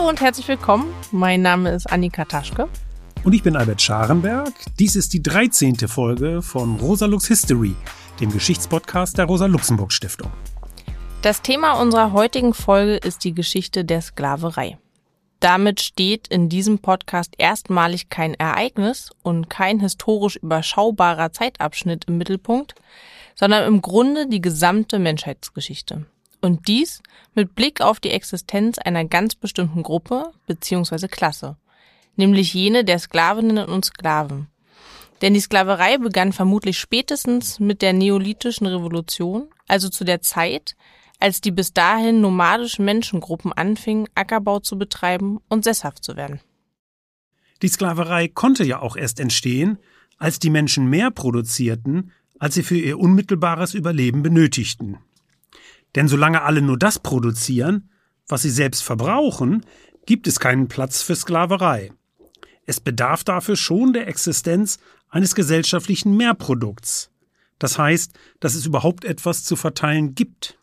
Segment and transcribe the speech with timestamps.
[0.00, 0.94] Hallo und herzlich willkommen.
[1.12, 2.70] Mein Name ist Annika Taschke.
[3.22, 4.50] Und ich bin Albert Scharenberg.
[4.78, 5.76] Dies ist die 13.
[5.88, 7.76] Folge von Rosa Lux History,
[8.18, 10.30] dem Geschichtspodcast der Rosa Luxemburg Stiftung.
[11.20, 14.78] Das Thema unserer heutigen Folge ist die Geschichte der Sklaverei.
[15.38, 22.74] Damit steht in diesem Podcast erstmalig kein Ereignis und kein historisch überschaubarer Zeitabschnitt im Mittelpunkt,
[23.34, 26.06] sondern im Grunde die gesamte Menschheitsgeschichte.
[26.40, 27.02] Und dies
[27.34, 31.08] mit Blick auf die Existenz einer ganz bestimmten Gruppe bzw.
[31.08, 31.56] Klasse,
[32.16, 34.48] nämlich jene der Sklavinnen und Sklaven.
[35.22, 40.76] Denn die Sklaverei begann vermutlich spätestens mit der neolithischen Revolution, also zu der Zeit,
[41.18, 46.40] als die bis dahin nomadischen Menschengruppen anfingen, Ackerbau zu betreiben und sesshaft zu werden.
[47.60, 49.78] Die Sklaverei konnte ja auch erst entstehen,
[50.16, 54.98] als die Menschen mehr produzierten, als sie für ihr unmittelbares Überleben benötigten.
[55.94, 57.90] Denn solange alle nur das produzieren,
[58.28, 59.64] was sie selbst verbrauchen,
[60.06, 61.92] gibt es keinen Platz für Sklaverei.
[62.66, 67.10] Es bedarf dafür schon der Existenz eines gesellschaftlichen Mehrprodukts.
[67.58, 70.58] Das heißt, dass es überhaupt etwas zu verteilen gibt.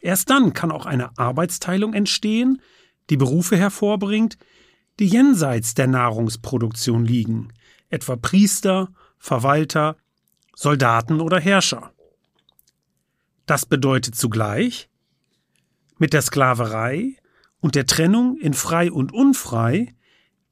[0.00, 2.62] Erst dann kann auch eine Arbeitsteilung entstehen,
[3.10, 4.38] die Berufe hervorbringt,
[4.98, 7.52] die jenseits der Nahrungsproduktion liegen,
[7.88, 9.96] etwa Priester, Verwalter,
[10.54, 11.92] Soldaten oder Herrscher.
[13.48, 14.90] Das bedeutet zugleich,
[15.96, 17.14] mit der Sklaverei
[17.60, 19.94] und der Trennung in frei und unfrei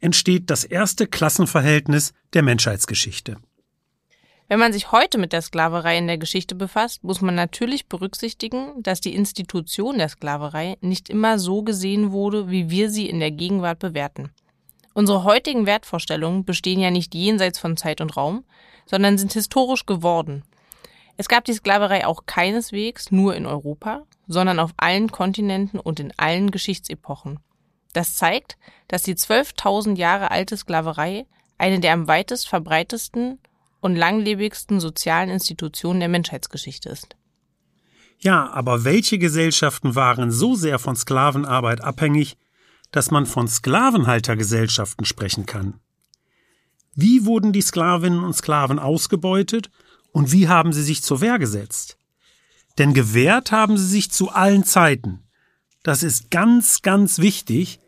[0.00, 3.36] entsteht das erste Klassenverhältnis der Menschheitsgeschichte.
[4.48, 8.82] Wenn man sich heute mit der Sklaverei in der Geschichte befasst, muss man natürlich berücksichtigen,
[8.82, 13.30] dass die Institution der Sklaverei nicht immer so gesehen wurde, wie wir sie in der
[13.30, 14.30] Gegenwart bewerten.
[14.94, 18.46] Unsere heutigen Wertvorstellungen bestehen ja nicht jenseits von Zeit und Raum,
[18.86, 20.44] sondern sind historisch geworden.
[21.16, 26.12] Es gab die Sklaverei auch keineswegs nur in Europa, sondern auf allen Kontinenten und in
[26.16, 27.38] allen Geschichtsepochen.
[27.92, 31.26] Das zeigt, dass die 12.000 Jahre alte Sklaverei
[31.58, 33.38] eine der am weitest verbreitesten
[33.80, 37.16] und langlebigsten sozialen Institutionen der Menschheitsgeschichte ist.
[38.18, 42.36] Ja, aber welche Gesellschaften waren so sehr von Sklavenarbeit abhängig,
[42.90, 45.80] dass man von Sklavenhaltergesellschaften sprechen kann?
[46.94, 49.70] Wie wurden die Sklavinnen und Sklaven ausgebeutet
[50.12, 51.98] und wie haben sie sich zur Wehr gesetzt?
[52.78, 55.22] Denn gewehrt haben sie sich zu allen Zeiten.
[55.82, 57.80] Das ist ganz, ganz wichtig,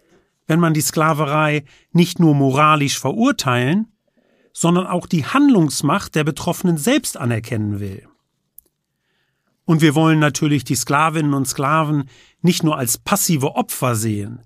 [0.47, 3.93] wenn man die Sklaverei nicht nur moralisch verurteilen,
[4.53, 8.09] sondern auch die Handlungsmacht der Betroffenen selbst anerkennen will.
[9.65, 12.09] Und wir wollen natürlich die Sklavinnen und Sklaven
[12.41, 14.43] nicht nur als passive Opfer sehen,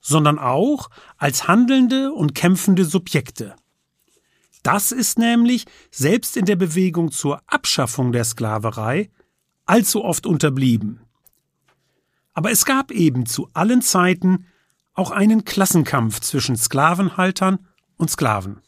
[0.00, 3.56] sondern auch als handelnde und kämpfende Subjekte.
[4.62, 9.10] Das ist nämlich selbst in der Bewegung zur Abschaffung der Sklaverei
[9.66, 11.00] allzu oft unterblieben.
[12.34, 14.46] Aber es gab eben zu allen Zeiten
[14.94, 18.62] auch einen Klassenkampf zwischen Sklavenhaltern und Sklaven.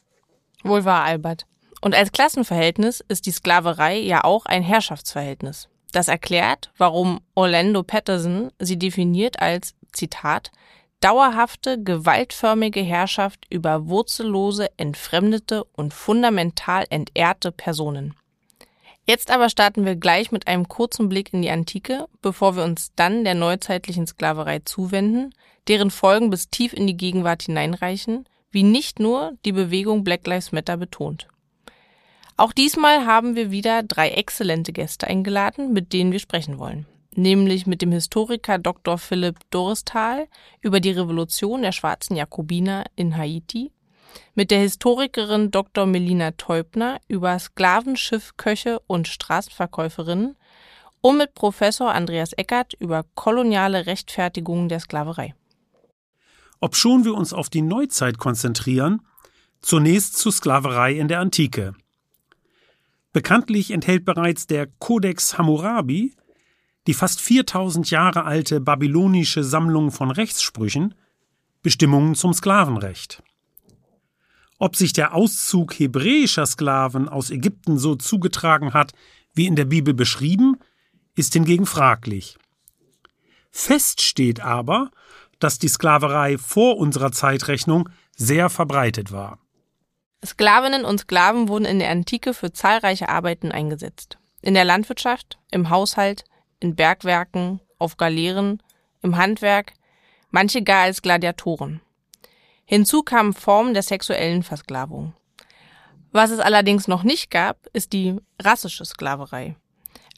[0.62, 1.46] Wohl wahr, Albert.
[1.80, 5.68] Und als Klassenverhältnis ist die Sklaverei ja auch ein Herrschaftsverhältnis.
[5.92, 10.52] Das erklärt, warum Orlando Patterson sie definiert als, Zitat,
[11.00, 18.14] dauerhafte, gewaltförmige Herrschaft über wurzellose, entfremdete und fundamental entehrte Personen.
[19.06, 22.92] Jetzt aber starten wir gleich mit einem kurzen Blick in die Antike, bevor wir uns
[22.94, 25.34] dann der neuzeitlichen Sklaverei zuwenden,
[25.68, 30.52] deren Folgen bis tief in die Gegenwart hineinreichen, wie nicht nur die Bewegung Black Lives
[30.52, 31.28] Matter betont.
[32.36, 36.86] Auch diesmal haben wir wieder drei exzellente Gäste eingeladen, mit denen wir sprechen wollen.
[37.16, 38.96] Nämlich mit dem Historiker Dr.
[38.96, 40.28] Philipp Doristal
[40.60, 43.72] über die Revolution der schwarzen Jakobiner in Haiti,
[44.34, 45.86] mit der Historikerin Dr.
[45.86, 50.36] Melina Teubner über Sklavenschiffköche und Straßenverkäuferinnen
[51.00, 55.34] und mit Professor Andreas Eckert über koloniale Rechtfertigungen der Sklaverei.
[56.60, 59.00] Obschon wir uns auf die Neuzeit konzentrieren,
[59.62, 61.74] zunächst zur Sklaverei in der Antike.
[63.12, 66.14] Bekanntlich enthält bereits der Codex Hammurabi,
[66.86, 70.94] die fast 4000 Jahre alte babylonische Sammlung von Rechtssprüchen,
[71.62, 73.22] Bestimmungen zum Sklavenrecht.
[74.58, 78.92] Ob sich der Auszug hebräischer Sklaven aus Ägypten so zugetragen hat,
[79.34, 80.56] wie in der Bibel beschrieben,
[81.14, 82.36] ist hingegen fraglich.
[83.50, 84.90] Fest steht aber,
[85.38, 89.38] dass die Sklaverei vor unserer Zeitrechnung sehr verbreitet war.
[90.24, 94.18] Sklavinnen und Sklaven wurden in der Antike für zahlreiche Arbeiten eingesetzt.
[94.42, 96.24] In der Landwirtschaft, im Haushalt,
[96.60, 98.62] in Bergwerken, auf Galeeren,
[99.02, 99.72] im Handwerk,
[100.30, 101.80] manche gar als Gladiatoren.
[102.64, 105.14] Hinzu kamen Formen der sexuellen Versklavung.
[106.12, 109.56] Was es allerdings noch nicht gab, ist die rassische Sklaverei.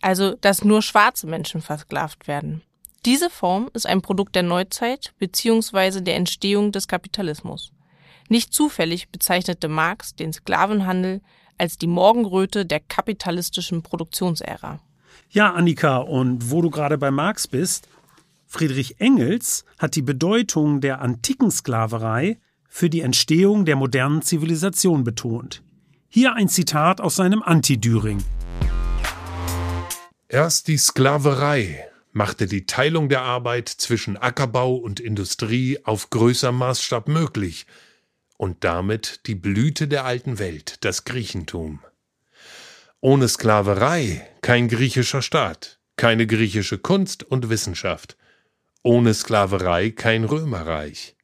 [0.01, 2.63] Also, dass nur schwarze Menschen versklavt werden.
[3.05, 6.01] Diese Form ist ein Produkt der Neuzeit bzw.
[6.01, 7.73] der Entstehung des Kapitalismus.
[8.29, 11.21] Nicht zufällig bezeichnete Marx den Sklavenhandel
[11.59, 14.81] als die Morgenröte der kapitalistischen Produktionsära.
[15.35, 17.89] Ja, Annika, und wo du gerade bei Marx bist,
[18.47, 22.39] Friedrich Engels hat die Bedeutung der antiken Sklaverei
[22.69, 25.63] für die Entstehung der modernen Zivilisation betont.
[26.11, 28.23] Hier ein Zitat aus seinem Antidüring.
[30.29, 31.83] Erst die Sklaverei
[32.13, 37.65] machte die Teilung der Arbeit zwischen Ackerbau und Industrie auf größer Maßstab möglich
[38.37, 41.81] und damit die Blüte der alten Welt, das Griechentum.
[43.05, 48.17] Ohne Sklaverei kein griechischer Staat, keine griechische Kunst und Wissenschaft,
[48.85, 51.17] ohne Sklaverei kein Römerreich.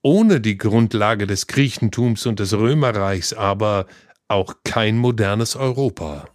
[0.00, 3.84] Ohne die Grundlage des Griechentums und des Römerreichs aber
[4.28, 6.26] auch kein modernes Europa.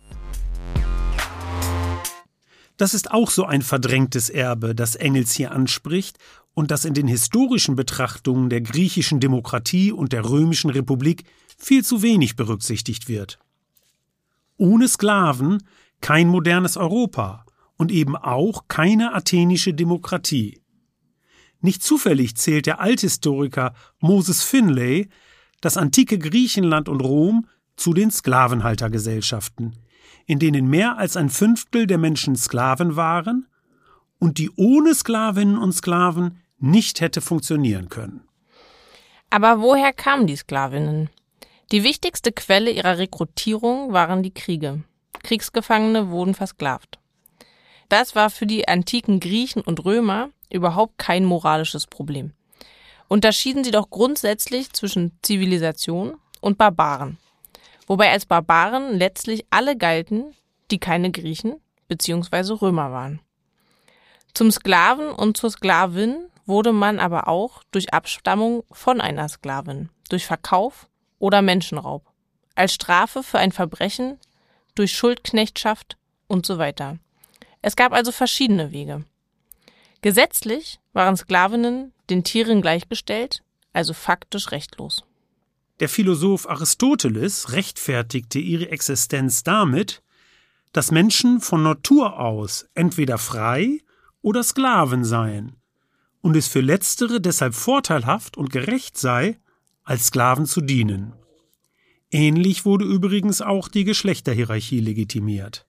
[2.77, 6.19] Das ist auch so ein verdrängtes Erbe, das Engels hier anspricht
[6.53, 11.23] und das in den historischen Betrachtungen der griechischen Demokratie und der römischen Republik
[11.57, 13.39] viel zu wenig berücksichtigt wird.
[14.57, 15.63] Ohne Sklaven
[16.01, 17.45] kein modernes Europa
[17.77, 20.61] und eben auch keine athenische Demokratie.
[21.61, 25.09] Nicht zufällig zählt der Althistoriker Moses Finlay
[25.61, 29.73] das antike Griechenland und Rom zu den Sklavenhaltergesellschaften,
[30.27, 33.47] in denen mehr als ein Fünftel der Menschen Sklaven waren
[34.19, 38.21] und die ohne Sklavinnen und Sklaven nicht hätte funktionieren können.
[39.29, 41.09] Aber woher kamen die Sklavinnen?
[41.71, 44.83] Die wichtigste Quelle ihrer Rekrutierung waren die Kriege.
[45.23, 46.99] Kriegsgefangene wurden versklavt.
[47.89, 52.33] Das war für die antiken Griechen und Römer überhaupt kein moralisches Problem.
[53.07, 57.17] Unterschieden sie doch grundsätzlich zwischen Zivilisation und Barbaren
[57.87, 60.33] wobei als Barbaren letztlich alle galten,
[60.71, 61.55] die keine Griechen
[61.87, 62.53] bzw.
[62.53, 63.21] Römer waren.
[64.33, 70.25] Zum Sklaven und zur Sklavin wurde man aber auch durch Abstammung von einer Sklavin, durch
[70.25, 70.87] Verkauf
[71.19, 72.05] oder Menschenraub,
[72.55, 74.19] als Strafe für ein Verbrechen,
[74.75, 75.97] durch Schuldknechtschaft
[76.27, 76.97] und so weiter.
[77.61, 79.05] Es gab also verschiedene Wege.
[80.01, 83.41] Gesetzlich waren Sklavinnen den Tieren gleichgestellt,
[83.73, 85.03] also faktisch rechtlos.
[85.79, 90.01] Der Philosoph Aristoteles rechtfertigte ihre Existenz damit,
[90.71, 93.79] dass Menschen von Natur aus entweder frei
[94.21, 95.55] oder Sklaven seien
[96.21, 99.37] und es für letztere deshalb vorteilhaft und gerecht sei,
[99.85, 101.13] als Sklaven zu dienen.
[102.11, 105.65] Ähnlich wurde übrigens auch die Geschlechterhierarchie legitimiert.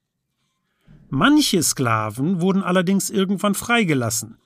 [1.08, 4.38] Manche Sklaven wurden allerdings irgendwann freigelassen,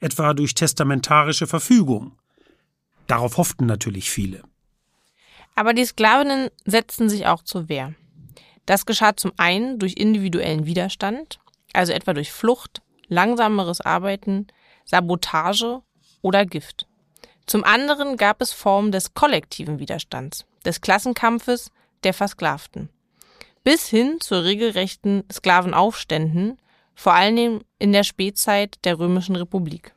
[0.00, 2.18] etwa durch testamentarische Verfügung.
[3.06, 4.42] Darauf hofften natürlich viele.
[5.54, 7.94] Aber die Sklavinnen setzten sich auch zur Wehr.
[8.66, 11.40] Das geschah zum einen durch individuellen Widerstand,
[11.72, 14.46] also etwa durch Flucht, langsameres Arbeiten,
[14.84, 15.82] Sabotage
[16.20, 16.86] oder Gift.
[17.46, 21.70] Zum anderen gab es Formen des kollektiven Widerstands, des Klassenkampfes
[22.04, 22.88] der Versklavten.
[23.64, 26.58] Bis hin zu regelrechten Sklavenaufständen,
[26.94, 29.94] vor allem in der Spätzeit der Römischen Republik.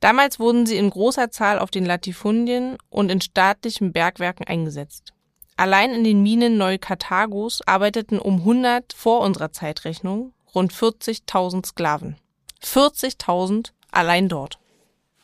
[0.00, 5.12] Damals wurden sie in großer Zahl auf den Latifundien und in staatlichen Bergwerken eingesetzt.
[5.56, 12.16] Allein in den Minen Neukarthagos arbeiteten um 100 vor unserer Zeitrechnung rund 40.000 Sklaven.
[12.62, 14.58] 40.000 allein dort.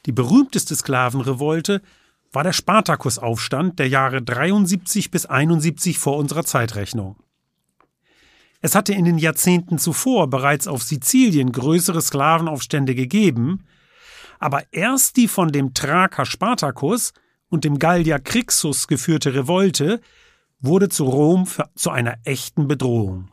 [0.09, 1.83] Die berühmteste Sklavenrevolte
[2.33, 7.17] war der Spartakusaufstand der Jahre 73 bis 71 vor unserer Zeitrechnung.
[8.63, 13.67] Es hatte in den Jahrzehnten zuvor bereits auf Sizilien größere Sklavenaufstände gegeben,
[14.39, 17.13] aber erst die von dem Thraker Spartacus
[17.51, 20.01] und dem Gallier Crixus geführte Revolte
[20.59, 23.31] wurde zu Rom für, zu einer echten Bedrohung.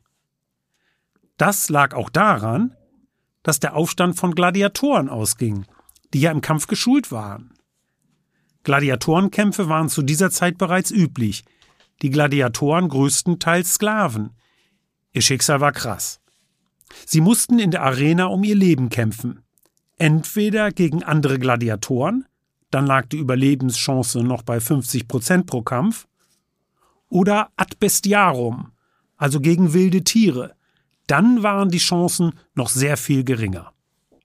[1.37, 2.75] Das lag auch daran,
[3.43, 5.65] dass der Aufstand von Gladiatoren ausging,
[6.13, 7.53] die ja im Kampf geschult waren.
[8.63, 11.43] Gladiatorenkämpfe waren zu dieser Zeit bereits üblich,
[12.01, 14.31] die Gladiatoren größtenteils Sklaven.
[15.13, 16.19] Ihr Schicksal war krass.
[17.05, 19.45] Sie mussten in der Arena um ihr Leben kämpfen
[19.97, 22.25] entweder gegen andere Gladiatoren,
[22.71, 26.07] dann lag die Überlebenschance noch bei 50 Prozent pro Kampf,
[27.09, 28.71] oder ad bestiarum,
[29.17, 30.55] also gegen wilde Tiere.
[31.07, 33.71] Dann waren die Chancen noch sehr viel geringer.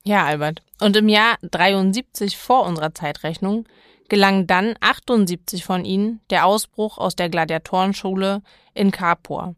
[0.03, 0.63] Ja, Albert.
[0.81, 3.67] Und im Jahr 73 vor unserer Zeitrechnung
[4.09, 8.43] gelang dann 78 von ihnen der Ausbruch aus der Gladiatorenschule
[8.75, 9.55] in Capua.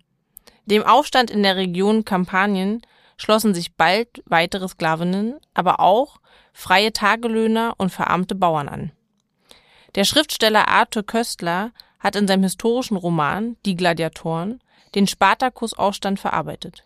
[0.66, 2.82] Dem Aufstand in der Region Kampanien
[3.16, 6.18] schlossen sich bald weitere Sklavinnen, aber auch
[6.52, 8.92] freie Tagelöhner und verarmte Bauern an.
[9.94, 14.60] Der Schriftsteller Arthur Köstler hat in seinem historischen Roman Die Gladiatoren
[14.94, 16.84] den Spartakusaufstand verarbeitet.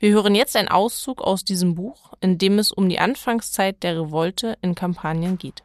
[0.00, 4.00] Wir hören jetzt einen Auszug aus diesem Buch, in dem es um die Anfangszeit der
[4.00, 5.64] Revolte in Kampanien geht.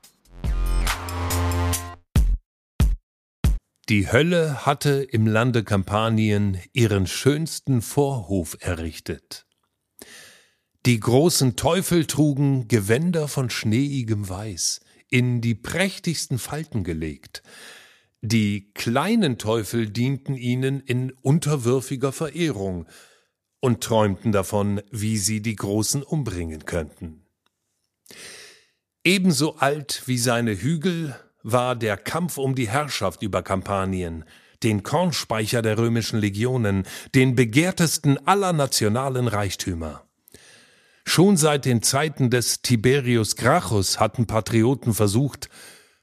[3.89, 9.45] Die Hölle hatte im Lande Kampanien ihren schönsten Vorhof errichtet.
[10.87, 17.43] Die großen Teufel trugen Gewänder von schneeigem Weiß, in die prächtigsten Falten gelegt.
[18.21, 22.87] Die kleinen Teufel dienten ihnen in unterwürfiger Verehrung
[23.63, 27.25] und träumten davon, wie sie die Großen umbringen könnten.
[29.05, 34.25] Ebenso alt wie seine Hügel war der Kampf um die Herrschaft über Kampanien,
[34.63, 36.83] den Kornspeicher der römischen Legionen,
[37.15, 40.03] den begehrtesten aller nationalen Reichtümer.
[41.05, 45.47] Schon seit den Zeiten des Tiberius Gracchus hatten Patrioten versucht,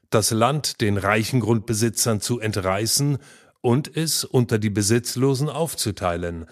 [0.09, 3.19] das Land den reichen Grundbesitzern zu entreißen
[3.61, 6.47] und es unter die Besitzlosen aufzuteilen.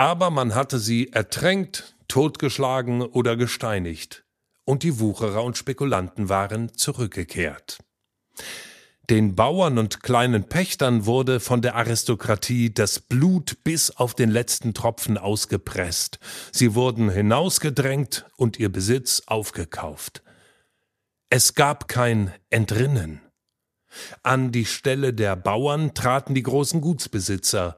[0.00, 4.24] Aber man hatte sie ertränkt, totgeschlagen oder gesteinigt,
[4.64, 7.80] und die Wucherer und Spekulanten waren zurückgekehrt.
[9.10, 14.72] Den Bauern und kleinen Pächtern wurde von der Aristokratie das Blut bis auf den letzten
[14.72, 16.18] Tropfen ausgepresst.
[16.50, 20.22] Sie wurden hinausgedrängt und ihr Besitz aufgekauft.
[21.28, 23.20] Es gab kein Entrinnen.
[24.22, 27.76] An die Stelle der Bauern traten die großen Gutsbesitzer,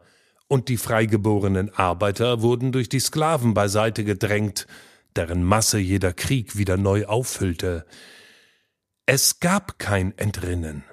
[0.53, 4.67] und die freigeborenen Arbeiter wurden durch die Sklaven beiseite gedrängt,
[5.17, 7.87] deren Masse jeder Krieg wieder neu auffüllte.
[9.07, 10.85] Es gab kein Entrinnen.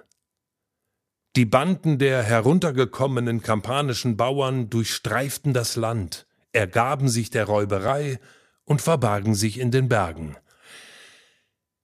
[1.36, 8.22] Die Banden der heruntergekommenen kampanischen Bauern durchstreiften das Land, ergaben sich der Räuberei
[8.64, 10.38] und verbargen sich in den Bergen.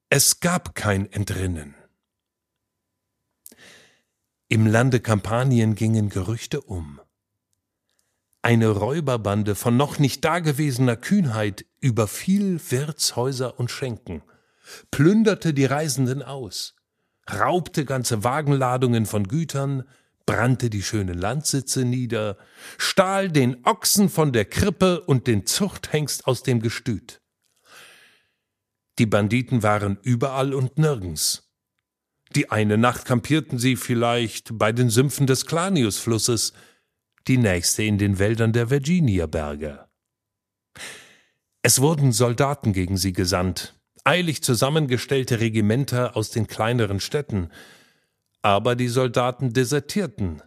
[0.10, 1.76] Es gab kein Entrinnen.
[4.48, 7.02] Im Lande Kampanien gingen Gerüchte um.
[8.46, 14.22] Eine Räuberbande von noch nicht dagewesener Kühnheit überfiel Wirtshäuser und Schenken–
[14.92, 16.76] plünderte die Reisenden aus,
[17.28, 19.84] raubte ganze Wagenladungen von Gütern,
[20.28, 22.38] brannte die schönen Landsitze nieder,
[22.78, 27.24] stahl den Ochsen von der Krippe und den Zuchthengst aus dem Gestüt.
[29.00, 31.52] Die Banditen waren überall und nirgends.
[32.36, 36.54] Die eine Nacht kampierten sie vielleicht bei den Sümpfen des Claniusflusses,
[37.28, 39.88] die nächste in den Wäldern der Virginia-Berge.
[41.62, 47.50] Es wurden Soldaten gegen sie gesandt, eilig zusammengestellte Regimenter aus den kleineren Städten,
[48.42, 50.44] aber die Soldaten desertierten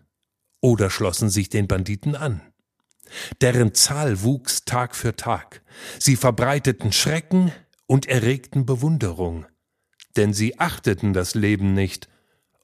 [0.61, 2.41] oder schlossen sich den Banditen an.
[3.41, 5.63] Deren Zahl wuchs Tag für Tag.
[5.99, 7.53] Sie verbreiteten Schrecken
[7.87, 9.47] und erregten Bewunderung,
[10.17, 12.09] denn sie achteten das Leben nicht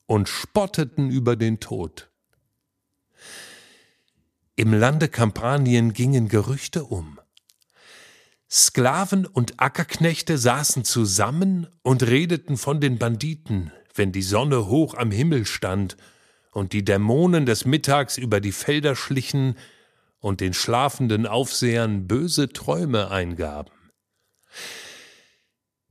[0.07, 2.11] und spotteten über den Tod.
[4.57, 7.19] Im Lande Kampanien gingen Gerüchte um.
[8.49, 15.11] Sklaven und Ackerknechte saßen zusammen und redeten von den Banditen, wenn die Sonne hoch am
[15.11, 15.97] Himmel stand
[16.53, 19.59] und die Dämonen des Mittags über die Felder schlichen
[20.21, 23.73] und den schlafenden Aufsehern böse Träume eingaben.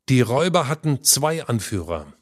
[0.07, 2.13] Die Räuber hatten zwei Anführer,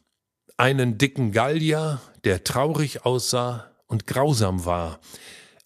[0.56, 4.98] einen dicken Gallier, der traurig aussah und grausam war,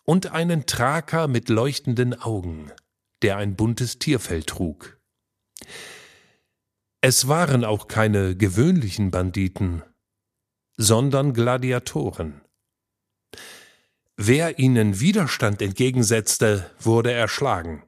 [0.07, 2.73] und einen Thraker mit leuchtenden Augen
[3.23, 4.99] der ein buntes Tierfell trug.
[7.01, 9.83] Es waren auch keine gewöhnlichen Banditen,
[10.77, 12.41] sondern Gladiatoren.
[14.17, 17.85] Wer ihnen Widerstand entgegensetzte, wurde erschlagen,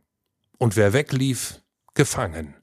[0.58, 1.62] und wer weglief,
[1.94, 2.54] gefangen.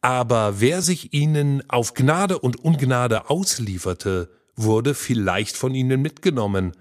[0.00, 6.72] Aber wer sich ihnen auf Gnade und Ungnade auslieferte, wurde vielleicht von ihnen mitgenommen,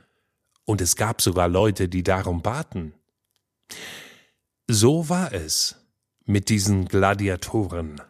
[0.66, 2.94] und es gab sogar Leute, die darum baten.
[4.68, 5.76] So war es
[6.26, 8.02] mit diesen Gladiatoren.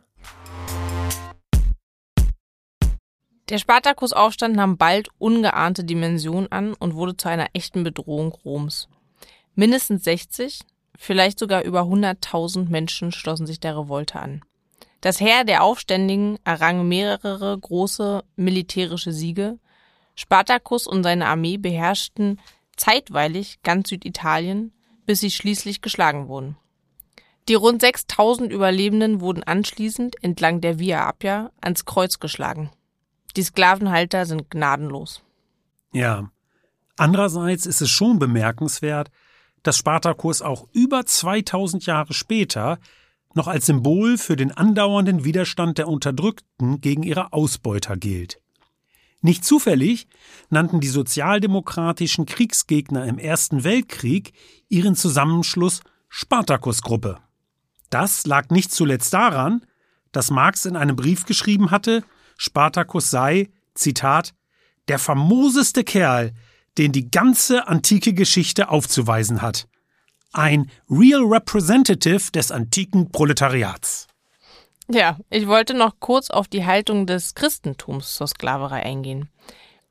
[3.50, 8.88] Der Spartakusaufstand nahm bald ungeahnte Dimensionen an und wurde zu einer echten Bedrohung Roms.
[9.54, 10.62] Mindestens 60,
[10.98, 14.42] vielleicht sogar über 100.000 Menschen schlossen sich der Revolte an.
[15.02, 19.60] Das Heer der Aufständigen errang mehrere große militärische Siege.
[20.16, 22.40] Spartacus und seine Armee beherrschten
[22.78, 24.74] zeitweilig ganz Süditalien,
[25.06, 26.58] bis sie schließlich geschlagen wurden.
[27.48, 32.72] Die rund 6000 Überlebenden wurden anschließend entlang der Via Appia ans Kreuz geschlagen.
[33.36, 35.22] Die Sklavenhalter sind gnadenlos.
[35.94, 36.32] Ja.
[36.98, 39.12] Andererseits ist es schon bemerkenswert,
[39.64, 42.80] dass Spartacus auch über 2000 Jahre später
[43.34, 48.40] noch als Symbol für den andauernden Widerstand der Unterdrückten gegen ihre Ausbeuter gilt.
[49.26, 50.08] Nicht zufällig
[50.52, 54.34] nannten die sozialdemokratischen Kriegsgegner im Ersten Weltkrieg
[54.70, 57.18] ihren Zusammenschluss Spartakus-Gruppe.
[57.90, 59.66] Das lag nicht zuletzt daran,
[60.12, 62.04] dass Marx in einem Brief geschrieben hatte,
[62.38, 64.36] Spartacus sei, Zitat,
[64.90, 66.32] der famoseste Kerl,
[66.78, 69.68] den die ganze antike Geschichte aufzuweisen hat.
[70.34, 74.06] Ein Real Representative des antiken Proletariats.
[74.88, 79.30] Ja, ich wollte noch kurz auf die Haltung des Christentums zur Sklaverei eingehen.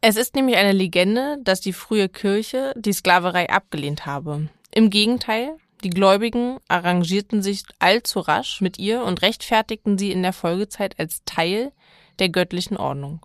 [0.00, 4.48] Es ist nämlich eine Legende, dass die frühe Kirche die Sklaverei abgelehnt habe.
[4.70, 10.32] Im Gegenteil, die Gläubigen arrangierten sich allzu rasch mit ihr und rechtfertigten sie in der
[10.32, 11.72] Folgezeit als Teil
[12.18, 13.24] der göttlichen Ordnung.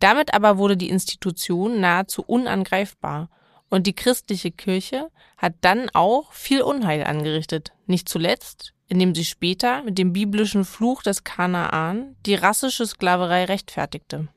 [0.00, 3.28] Damit aber wurde die Institution nahezu unangreifbar
[3.68, 9.82] und die christliche Kirche hat dann auch viel Unheil angerichtet, nicht zuletzt, indem sie später
[9.82, 14.28] mit dem biblischen Fluch des Kanaan die rassische Sklaverei rechtfertigte.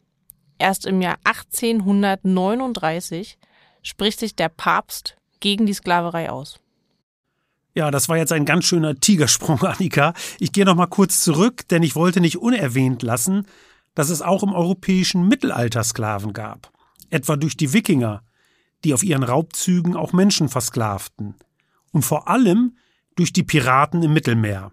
[0.60, 3.38] Erst im Jahr 1839
[3.82, 6.60] spricht sich der Papst gegen die Sklaverei aus.
[7.76, 10.14] Ja, das war jetzt ein ganz schöner Tigersprung, Annika.
[10.40, 13.48] Ich gehe noch mal kurz zurück, denn ich wollte nicht unerwähnt lassen,
[13.96, 16.72] dass es auch im europäischen Mittelalter Sklaven gab.
[17.10, 18.24] Etwa durch die Wikinger,
[18.84, 21.36] die auf ihren Raubzügen auch Menschen versklavten.
[21.92, 22.78] Und vor allem
[23.16, 24.72] durch die Piraten im Mittelmeer.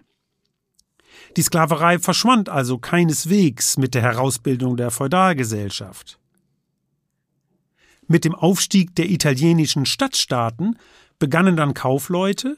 [1.36, 6.18] Die Sklaverei verschwand also keineswegs mit der Herausbildung der Feudalgesellschaft.
[8.08, 10.76] Mit dem Aufstieg der italienischen Stadtstaaten
[11.18, 12.56] begannen dann Kaufleute,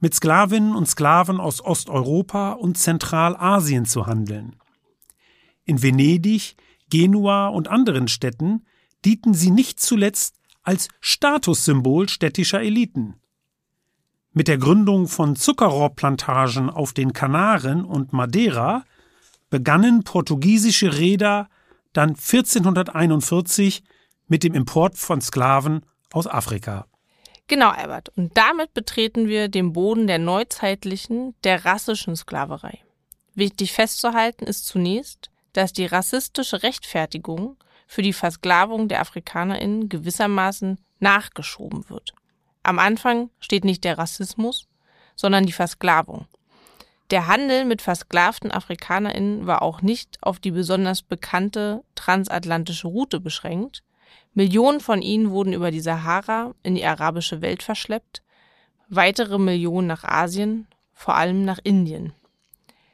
[0.00, 4.56] mit Sklavinnen und Sklaven aus Osteuropa und Zentralasien zu handeln.
[5.64, 6.56] In Venedig,
[6.90, 8.66] Genua und anderen Städten
[9.04, 13.14] dienten sie nicht zuletzt als Statussymbol städtischer Eliten.
[14.36, 18.84] Mit der Gründung von Zuckerrohrplantagen auf den Kanaren und Madeira
[19.48, 21.48] begannen portugiesische Reeder
[21.92, 23.84] dann 1441
[24.26, 26.88] mit dem Import von Sklaven aus Afrika.
[27.46, 28.08] Genau, Albert.
[28.16, 32.80] Und damit betreten wir den Boden der neuzeitlichen, der rassischen Sklaverei.
[33.36, 41.88] Wichtig festzuhalten ist zunächst, dass die rassistische Rechtfertigung für die Versklavung der AfrikanerInnen gewissermaßen nachgeschoben
[41.88, 42.14] wird.
[42.64, 44.66] Am Anfang steht nicht der Rassismus,
[45.14, 46.26] sondern die Versklavung.
[47.10, 53.82] Der Handel mit versklavten AfrikanerInnen war auch nicht auf die besonders bekannte transatlantische Route beschränkt.
[54.32, 58.22] Millionen von ihnen wurden über die Sahara in die arabische Welt verschleppt,
[58.88, 62.14] weitere Millionen nach Asien, vor allem nach Indien.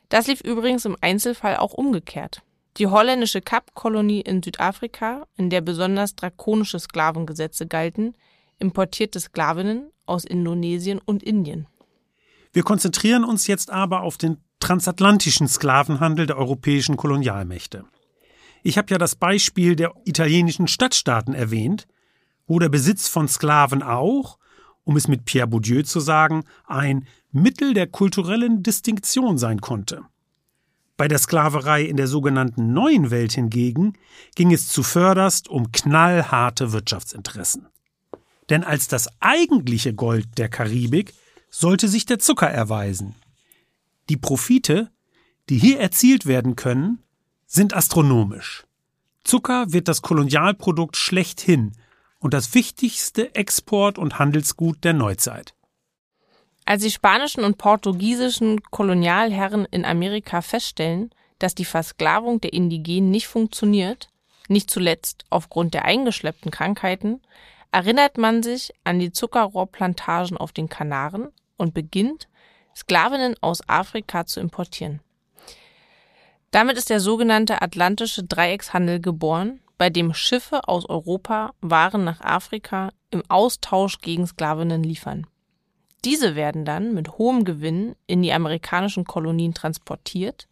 [0.09, 2.42] Das lief übrigens im Einzelfall auch umgekehrt.
[2.76, 8.16] Die holländische Kapkolonie in Südafrika, in der besonders drakonische Sklavengesetze galten,
[8.61, 11.66] importierte Sklavinnen aus Indonesien und Indien.
[12.53, 17.85] Wir konzentrieren uns jetzt aber auf den transatlantischen Sklavenhandel der europäischen Kolonialmächte.
[18.62, 21.87] Ich habe ja das Beispiel der italienischen Stadtstaaten erwähnt,
[22.46, 24.38] wo der Besitz von Sklaven auch,
[24.85, 30.03] um es mit Pierre Bourdieu zu sagen, ein Mittel der kulturellen Distinktion sein konnte.
[30.96, 33.94] Bei der Sklaverei in der sogenannten Neuen Welt hingegen
[34.35, 37.68] ging es zuvörderst um knallharte Wirtschaftsinteressen.
[38.51, 41.15] Denn als das eigentliche Gold der Karibik
[41.49, 43.15] sollte sich der Zucker erweisen.
[44.09, 44.91] Die Profite,
[45.49, 47.03] die hier erzielt werden können,
[47.47, 48.67] sind astronomisch.
[49.25, 51.73] Zucker wird das Kolonialprodukt schlechthin
[52.19, 55.55] und das wichtigste Export- und Handelsgut der Neuzeit.
[56.65, 63.27] Als die spanischen und portugiesischen Kolonialherren in Amerika feststellen, dass die Versklavung der Indigenen nicht
[63.27, 64.09] funktioniert,
[64.49, 67.21] nicht zuletzt aufgrund der eingeschleppten Krankheiten,
[67.72, 72.28] erinnert man sich an die Zuckerrohrplantagen auf den Kanaren und beginnt,
[72.74, 75.00] Sklavinnen aus Afrika zu importieren.
[76.50, 82.90] Damit ist der sogenannte Atlantische Dreieckshandel geboren, bei dem Schiffe aus Europa Waren nach Afrika
[83.11, 85.26] im Austausch gegen Sklavinnen liefern.
[86.04, 90.48] Diese werden dann mit hohem Gewinn in die amerikanischen Kolonien transportiert,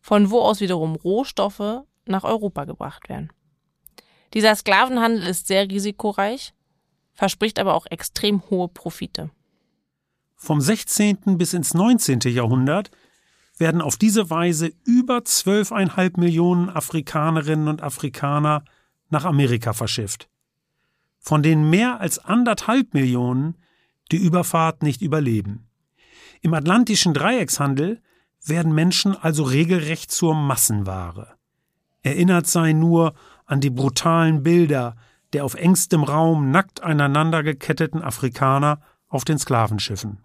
[0.00, 3.30] von wo aus wiederum Rohstoffe nach Europa gebracht werden.
[4.34, 6.52] Dieser Sklavenhandel ist sehr risikoreich,
[7.14, 9.30] verspricht aber auch extrem hohe Profite.
[10.36, 11.38] Vom 16.
[11.38, 12.20] bis ins 19.
[12.26, 12.90] Jahrhundert
[13.58, 18.64] werden auf diese Weise über 12,5 Millionen Afrikanerinnen und Afrikaner
[19.08, 20.28] nach Amerika verschifft.
[21.18, 23.56] Von denen mehr als anderthalb Millionen
[24.12, 25.66] die Überfahrt nicht überleben.
[26.42, 28.02] Im atlantischen Dreieckshandel
[28.44, 31.34] werden Menschen also regelrecht zur Massenware.
[32.02, 33.14] Erinnert sei nur
[33.46, 34.96] an die brutalen Bilder
[35.32, 40.24] der auf engstem Raum nackt aneinander geketteten Afrikaner auf den Sklavenschiffen.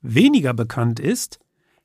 [0.00, 1.38] Weniger bekannt ist,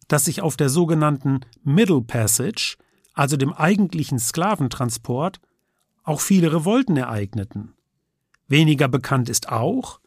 [0.07, 2.77] dass sich auf der sogenannten Middle Passage,
[3.13, 5.39] also dem eigentlichen Sklaventransport,
[6.03, 7.73] auch viele Revolten ereigneten.
[8.47, 9.99] Weniger bekannt ist auch,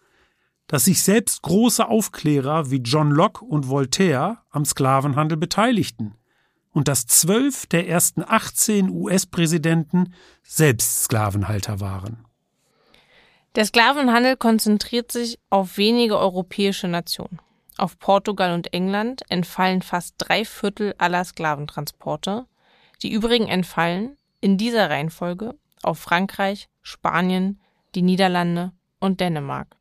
[0.67, 6.15] dass sich selbst große Aufklärer wie John Locke und Voltaire am Sklavenhandel beteiligten
[6.73, 12.25] und dass zwölf der ersten 18 US-Präsidenten selbst Sklavenhalter waren.
[13.55, 17.39] Der Sklavenhandel konzentriert sich auf wenige europäische Nationen.
[17.77, 22.47] Auf Portugal und England entfallen fast drei Viertel aller Sklaventransporte.
[23.03, 27.61] Die übrigen entfallen in dieser Reihenfolge auf Frankreich, Spanien,
[27.95, 29.77] die Niederlande und Dänemark.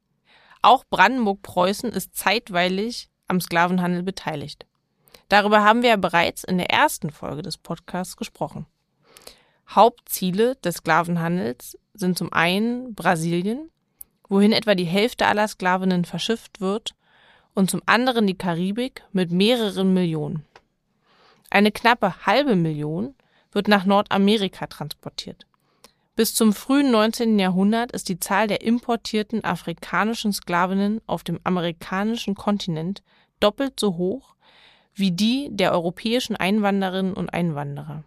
[0.62, 4.66] Auch Brandenburg-Preußen ist zeitweilig am Sklavenhandel beteiligt.
[5.32, 8.66] Darüber haben wir ja bereits in der ersten Folge des Podcasts gesprochen.
[9.70, 13.70] Hauptziele des Sklavenhandels sind zum einen Brasilien,
[14.28, 16.96] wohin etwa die Hälfte aller Sklavinnen verschifft wird,
[17.54, 20.46] und zum anderen die Karibik mit mehreren Millionen.
[21.50, 23.16] Eine knappe halbe Million
[23.54, 25.48] wird nach Nordamerika transportiert.
[26.18, 27.40] Bis zum frühen 19.
[27.40, 33.02] Jahrhundert ist die Zahl der importierten afrikanischen Sklavinnen auf dem amerikanischen Kontinent
[33.40, 34.36] doppelt so hoch
[34.94, 38.04] wie die der europäischen Einwanderinnen und Einwanderer.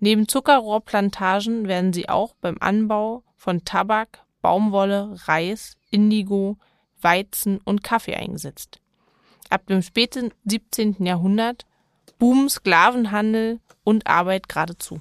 [0.00, 6.58] Neben Zuckerrohrplantagen werden sie auch beim Anbau von Tabak, Baumwolle, Reis, Indigo,
[7.00, 8.80] Weizen und Kaffee eingesetzt.
[9.50, 10.96] Ab dem späten 17.
[11.04, 11.64] Jahrhundert
[12.18, 15.00] boomen Sklavenhandel und Arbeit geradezu.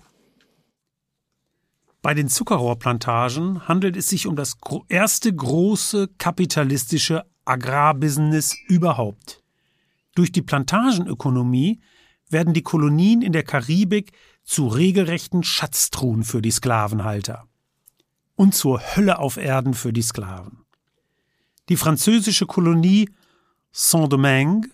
[2.01, 4.57] Bei den Zuckerrohrplantagen handelt es sich um das
[4.89, 9.42] erste große kapitalistische Agrarbusiness überhaupt.
[10.15, 11.81] Durch die Plantagenökonomie
[12.29, 14.11] werden die Kolonien in der Karibik
[14.43, 17.47] zu regelrechten Schatztruhen für die Sklavenhalter
[18.35, 20.65] und zur Hölle auf Erden für die Sklaven.
[21.69, 23.09] Die französische Kolonie
[23.71, 24.69] Saint-Domingue,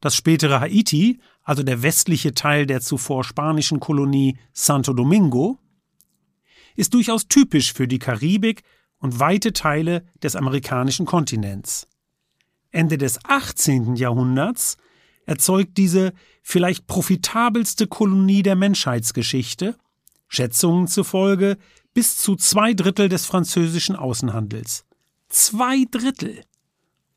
[0.00, 5.58] das spätere Haiti, also der westliche Teil der zuvor spanischen Kolonie Santo Domingo,
[6.76, 8.62] ist durchaus typisch für die Karibik
[8.98, 11.86] und weite Teile des amerikanischen Kontinents.
[12.74, 13.94] Ende des 18.
[13.94, 14.76] Jahrhunderts
[15.26, 19.76] erzeugt diese vielleicht profitabelste Kolonie der Menschheitsgeschichte,
[20.28, 21.56] Schätzungen zufolge
[21.94, 24.84] bis zu zwei Drittel des französischen Außenhandels.
[25.28, 26.44] Zwei Drittel!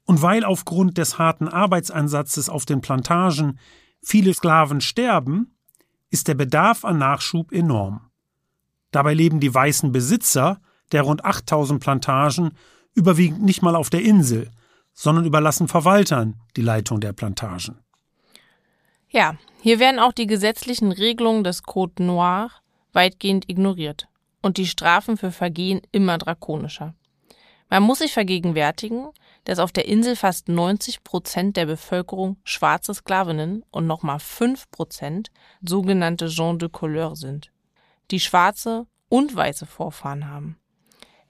[0.05, 3.59] Und weil aufgrund des harten Arbeitsansatzes auf den Plantagen
[4.01, 5.57] viele Sklaven sterben,
[6.09, 8.09] ist der Bedarf an Nachschub enorm.
[8.91, 10.61] Dabei leben die weißen Besitzer
[10.93, 12.51] der rund 8000 Plantagen
[12.93, 14.49] überwiegend nicht mal auf der Insel,
[14.97, 17.77] sondern überlassen Verwaltern die Leitung der Plantagen.
[19.09, 22.49] Ja, hier werden auch die gesetzlichen Regelungen des Code Noir
[22.93, 24.07] weitgehend ignoriert
[24.41, 26.95] und die Strafen für Vergehen immer drakonischer.
[27.69, 29.09] Man muss sich vergegenwärtigen,
[29.43, 35.29] dass auf der Insel fast 90 Prozent der Bevölkerung schwarze Sklavinnen und nochmal 5 Prozent
[35.61, 37.51] sogenannte Gens de Couleur sind,
[38.09, 40.57] die schwarze und weiße Vorfahren haben.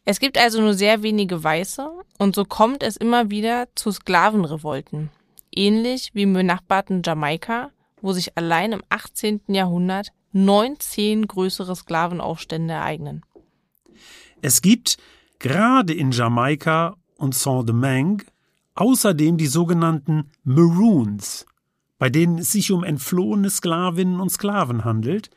[0.09, 1.85] Es gibt also nur sehr wenige Weiße
[2.17, 5.09] und so kommt es immer wieder zu Sklavenrevolten.
[5.53, 9.41] Ähnlich wie im benachbarten Jamaika, wo sich allein im 18.
[9.49, 13.25] Jahrhundert 19 größere Sklavenaufstände ereignen.
[14.41, 14.95] Es gibt
[15.39, 18.25] gerade in Jamaika und Saint-Domingue
[18.75, 21.45] außerdem die sogenannten Maroons,
[21.97, 25.31] bei denen es sich um entflohene Sklavinnen und Sklaven handelt,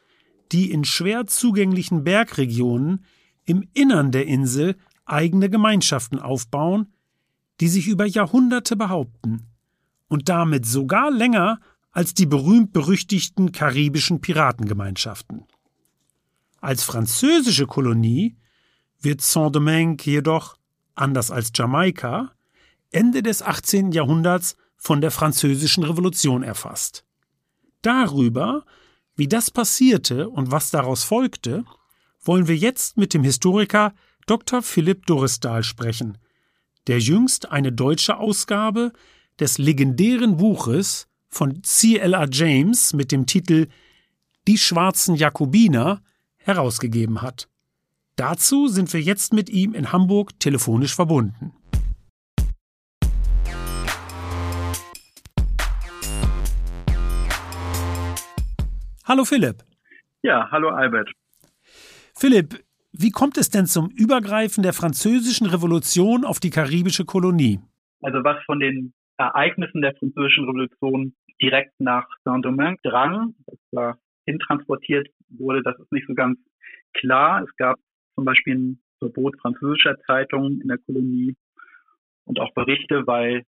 [0.53, 3.05] die in schwer zugänglichen Bergregionen
[3.51, 6.93] im Innern der Insel eigene Gemeinschaften aufbauen,
[7.61, 9.49] die sich über Jahrhunderte behaupten
[10.07, 11.59] und damit sogar länger
[11.91, 15.47] als die berühmt-berüchtigten karibischen Piratengemeinschaften.
[16.61, 18.37] Als französische Kolonie
[19.01, 20.57] wird Saint-Domingue jedoch,
[20.95, 22.31] anders als Jamaika,
[22.93, 23.91] Ende des 18.
[23.91, 27.05] Jahrhunderts von der Französischen Revolution erfasst.
[27.83, 28.65] Darüber,
[29.17, 31.65] wie das passierte und was daraus folgte,
[32.23, 33.95] wollen wir jetzt mit dem Historiker
[34.27, 34.63] Dr.
[34.63, 36.19] Philipp Doristal sprechen,
[36.87, 38.93] der jüngst eine deutsche Ausgabe
[39.39, 42.27] des legendären Buches von C.L.A.
[42.31, 43.69] James mit dem Titel
[44.47, 46.03] Die schwarzen Jakobiner
[46.37, 47.49] herausgegeben hat.
[48.17, 51.53] Dazu sind wir jetzt mit ihm in Hamburg telefonisch verbunden.
[59.05, 59.65] Hallo Philipp.
[60.23, 61.11] Ja, hallo Albert.
[62.21, 67.61] Philipp, wie kommt es denn zum Übergreifen der französischen Revolution auf die karibische Kolonie?
[68.03, 75.09] Also was von den Ereignissen der französischen Revolution direkt nach Saint-Domingue drang, das war hintransportiert
[75.31, 76.39] wurde, das ist nicht so ganz
[76.93, 77.43] klar.
[77.43, 77.79] Es gab
[78.17, 81.37] zum Beispiel ein Verbot französischer Zeitungen in der Kolonie
[82.27, 83.45] und auch Berichte, weil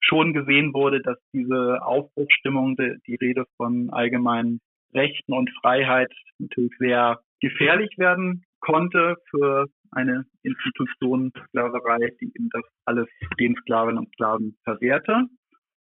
[0.00, 4.62] schon gesehen wurde, dass diese Aufbruchsstimmung, die, die Rede von allgemeinen
[4.94, 12.64] Rechten und Freiheit natürlich sehr gefährlich werden konnte für eine Institution Sklaverei, die eben das
[12.84, 15.26] alles den Sklavinnen und Sklaven verwehrte.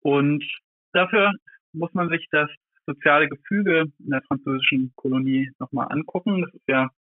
[0.01, 0.45] Und
[0.93, 1.33] dafür
[1.73, 2.51] muss man sich das
[2.87, 6.43] soziale Gefüge in der französischen Kolonie nochmal angucken.
[6.43, 6.91] Das ist ja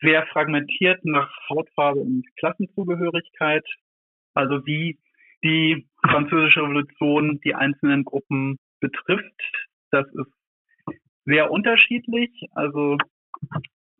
[0.00, 3.66] sehr fragmentiert nach Hautfarbe und Klassenzugehörigkeit.
[4.34, 4.98] Also wie
[5.42, 9.40] die französische Revolution die einzelnen Gruppen betrifft,
[9.90, 10.32] das ist
[11.26, 12.30] sehr unterschiedlich.
[12.52, 12.98] Also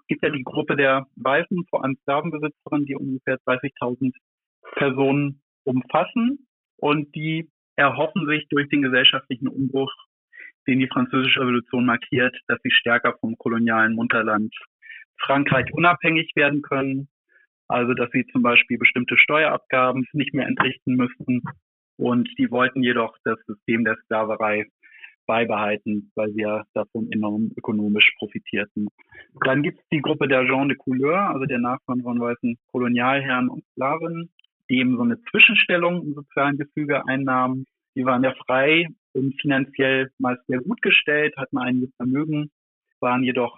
[0.09, 4.13] gibt ja die Gruppe der Weißen, vor allem Sklavenbesitzerinnen, die ungefähr 30.000
[4.75, 9.93] Personen umfassen und die erhoffen sich durch den gesellschaftlichen Umbruch,
[10.67, 14.55] den die französische Revolution markiert, dass sie stärker vom kolonialen Mutterland
[15.19, 17.09] Frankreich unabhängig werden können.
[17.67, 21.43] Also, dass sie zum Beispiel bestimmte Steuerabgaben nicht mehr entrichten müssten.
[21.97, 24.67] Und die wollten jedoch das System der Sklaverei
[25.27, 28.89] beibehalten, weil sie ja davon enorm ökonomisch profitierten.
[29.45, 33.49] Dann gibt es die Gruppe der Gens de Couleur, also der Nachfahren von weißen Kolonialherren
[33.49, 34.31] und Sklaven,
[34.69, 37.67] die eben so eine Zwischenstellung im sozialen Gefüge einnahmen.
[37.97, 42.51] Die waren ja frei und finanziell meist sehr gut gestellt, hatten einiges Vermögen,
[43.01, 43.57] waren jedoch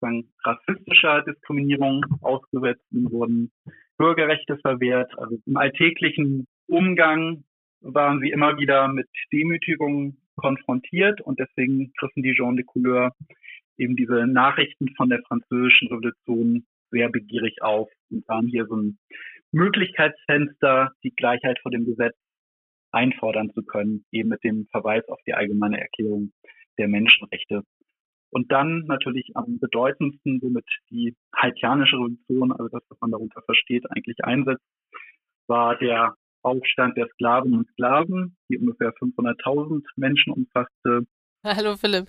[0.00, 3.52] sozusagen rassistischer Diskriminierung ausgesetzt und wurden
[3.98, 5.12] Bürgerrechte verwehrt.
[5.18, 7.44] Also im alltäglichen Umgang
[7.80, 13.12] waren sie immer wieder mit Demütigungen konfrontiert und deswegen griffen die Gens de Couleur
[13.76, 18.98] eben diese Nachrichten von der französischen Revolution sehr begierig auf und sahen hier so ein
[19.52, 22.16] Möglichkeitsfenster, die Gleichheit vor dem Gesetz
[22.92, 26.32] einfordern zu können, eben mit dem Verweis auf die allgemeine Erklärung
[26.78, 27.62] der Menschenrechte.
[28.30, 33.88] Und dann natürlich am bedeutendsten, womit die haitianische Revolution, also das, was man darunter versteht,
[33.90, 34.64] eigentlich einsetzt,
[35.46, 41.06] war der Aufstand der Sklaven und Sklaven, die ungefähr 500.000 Menschen umfasste.
[41.44, 42.06] Hallo Philipp.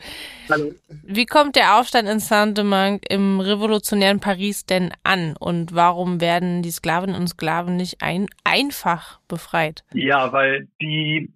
[0.49, 0.71] Hallo.
[1.03, 6.71] Wie kommt der Aufstand in Saint-Domingue im revolutionären Paris denn an und warum werden die
[6.71, 9.83] Sklavinnen und Sklaven nicht ein, einfach befreit?
[9.93, 11.33] Ja, weil die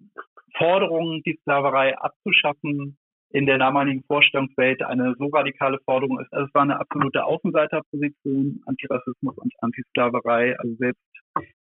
[0.56, 2.96] Forderung, die Sklaverei abzuschaffen,
[3.32, 6.32] in der damaligen Vorstellungswelt eine so radikale Forderung ist.
[6.32, 10.58] Also es war eine absolute Außenseiterposition, Antirassismus und Antisklaverei.
[10.58, 11.02] Also selbst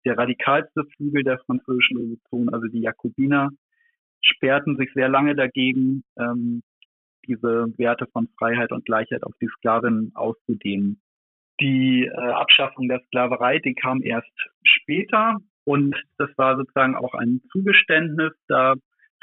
[0.04, 3.48] der radikalste Flügel der französischen Revolution, also die Jakobiner,
[4.20, 6.62] sperrten sich sehr lange dagegen, ähm,
[7.26, 11.00] diese Werte von Freiheit und Gleichheit auf die Sklavinnen auszudehnen.
[11.60, 17.40] Die äh, Abschaffung der Sklaverei, die kam erst später und das war sozusagen auch ein
[17.50, 18.32] Zugeständnis.
[18.48, 18.74] Da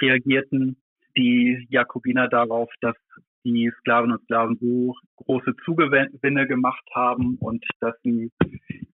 [0.01, 0.80] reagierten
[1.17, 2.95] die Jakobiner darauf, dass
[3.43, 8.31] die Sklaven und Sklaven so große Zugewinne gemacht haben und dass sie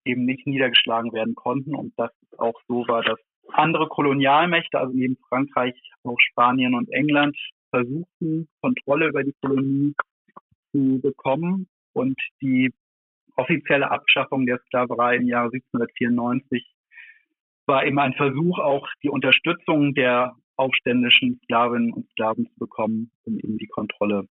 [0.06, 3.19] eben nicht niedergeschlagen werden konnten und dass es auch so war, dass
[3.53, 7.38] andere Kolonialmächte, also neben Frankreich auch Spanien und England,
[7.69, 9.93] versuchten, Kontrolle über die Kolonie
[10.71, 12.73] zu bekommen und die
[13.36, 16.65] offizielle Abschaffung der Sklaverei im Jahre 1794
[17.65, 23.38] war eben ein Versuch, auch die Unterstützung der aufständischen Sklavinnen und Sklaven zu bekommen, um
[23.38, 24.28] eben die Kontrolle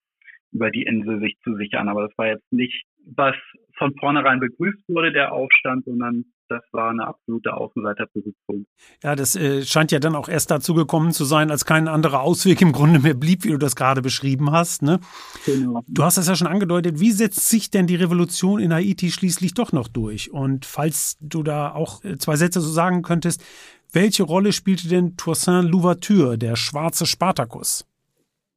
[0.52, 1.90] über die Insel sich zu sichern.
[1.90, 3.36] Aber das war jetzt nicht, was
[3.78, 8.68] von vornherein begrüßt wurde, der Aufstand, sondern das war eine absolute Außenseiterposition.
[9.02, 12.22] Ja, das äh, scheint ja dann auch erst dazu gekommen zu sein, als kein anderer
[12.22, 14.84] Ausweg im Grunde mehr blieb, wie du das gerade beschrieben hast.
[14.84, 15.00] Ne?
[15.46, 15.82] Genau.
[15.88, 17.00] Du hast es ja schon angedeutet.
[17.00, 20.32] Wie setzt sich denn die Revolution in Haiti schließlich doch noch durch?
[20.32, 23.44] Und falls du da auch äh, zwei Sätze so sagen könntest,
[23.92, 27.88] welche Rolle spielte denn Toussaint Louverture, der schwarze Spartacus?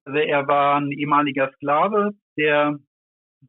[0.04, 2.78] Also er war ein ehemaliger Sklave, der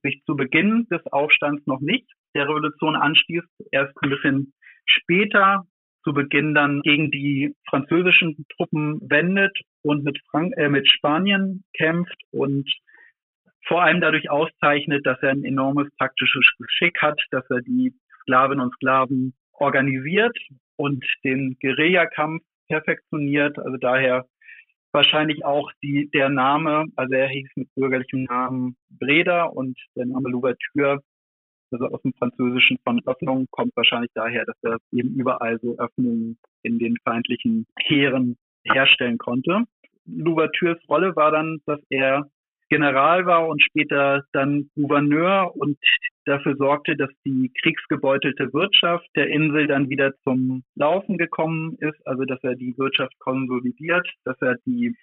[0.04, 2.08] sich zu Beginn des Aufstands noch nicht
[2.38, 4.54] der Revolution anstieß, erst ein bisschen
[4.86, 5.64] später
[6.04, 12.18] zu Beginn dann gegen die französischen Truppen wendet und mit, Frank äh, mit Spanien kämpft
[12.32, 12.72] und
[13.68, 18.64] vor allem dadurch auszeichnet, dass er ein enormes taktisches Geschick hat, dass er die Sklavinnen
[18.64, 20.38] und Sklaven organisiert
[20.78, 23.60] und den Guerillakampf perfektioniert.
[23.60, 24.26] Also daher
[24.94, 30.30] wahrscheinlich auch die, der Name, also er hieß mit bürgerlichem Namen Breda und der Name
[30.30, 31.02] Louverture,
[31.72, 36.38] also aus dem Französischen von Öffnung, kommt wahrscheinlich daher, dass er eben überall so Öffnungen
[36.64, 39.64] in den feindlichen Heeren herstellen konnte.
[40.06, 42.30] Louvertures Rolle war dann, dass er
[42.70, 45.78] General war und später dann Gouverneur und
[46.26, 52.26] dafür sorgte, dass die kriegsgebeutelte Wirtschaft der Insel dann wieder zum Laufen gekommen ist, also
[52.26, 54.94] dass er die Wirtschaft konsolidiert, dass er die,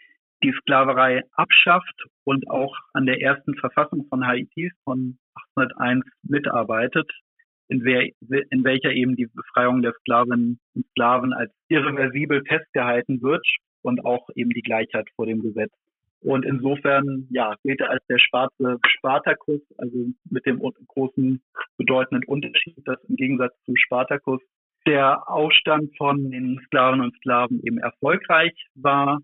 [0.45, 5.19] die Sklaverei abschafft und auch an der ersten Verfassung von Haiti von
[5.57, 7.11] 1801 mitarbeitet,
[7.69, 8.11] in, wer,
[8.51, 13.45] in welcher eben die Befreiung der Sklavinnen und Sklaven als irreversibel festgehalten wird
[13.83, 15.73] und auch eben die Gleichheit vor dem Gesetz
[16.21, 19.97] Und insofern, ja, gilt er als der schwarze Spartakus, also
[20.31, 21.43] mit dem großen
[21.79, 24.43] bedeutenden Unterschied, dass im Gegensatz zu Spartakus
[24.87, 29.21] der Aufstand von den Sklaven und Sklaven eben erfolgreich war.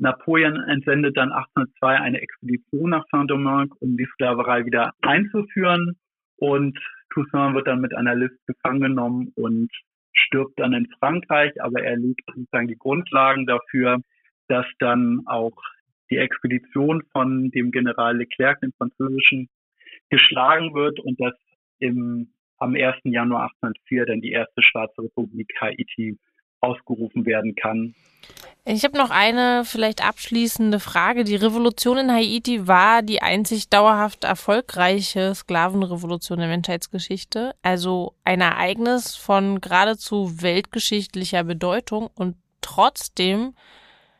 [0.00, 5.96] Napoleon entsendet dann 1802 eine Expedition nach Saint-Domingue, um die Sklaverei wieder einzuführen.
[6.36, 6.78] Und
[7.12, 9.70] Toussaint wird dann mit einer List gefangen genommen und
[10.12, 13.98] stirbt dann in Frankreich, aber er legt sozusagen die Grundlagen dafür,
[14.48, 15.56] dass dann auch
[16.10, 19.48] die Expedition von dem General Leclerc, dem französischen,
[20.08, 21.34] geschlagen wird und dass
[21.78, 22.96] im, am 1.
[23.04, 26.18] Januar 1804 dann die erste Schwarze Republik Haiti
[26.60, 27.94] ausgerufen werden kann.
[28.66, 31.24] Ich habe noch eine vielleicht abschließende Frage.
[31.24, 37.54] Die Revolution in Haiti war die einzig dauerhaft erfolgreiche Sklavenrevolution der Menschheitsgeschichte.
[37.62, 43.54] Also ein Ereignis von geradezu weltgeschichtlicher Bedeutung und trotzdem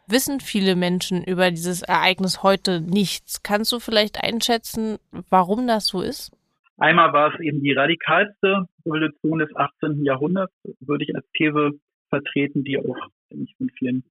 [0.07, 3.42] wissen viele Menschen über dieses Ereignis heute nichts.
[3.42, 4.98] Kannst du vielleicht einschätzen,
[5.29, 6.33] warum das so ist?
[6.79, 10.03] Einmal war es eben die radikalste Revolution des 18.
[10.03, 11.79] Jahrhunderts, würde ich als These
[12.10, 14.04] vertreten, die auch ich, von vielen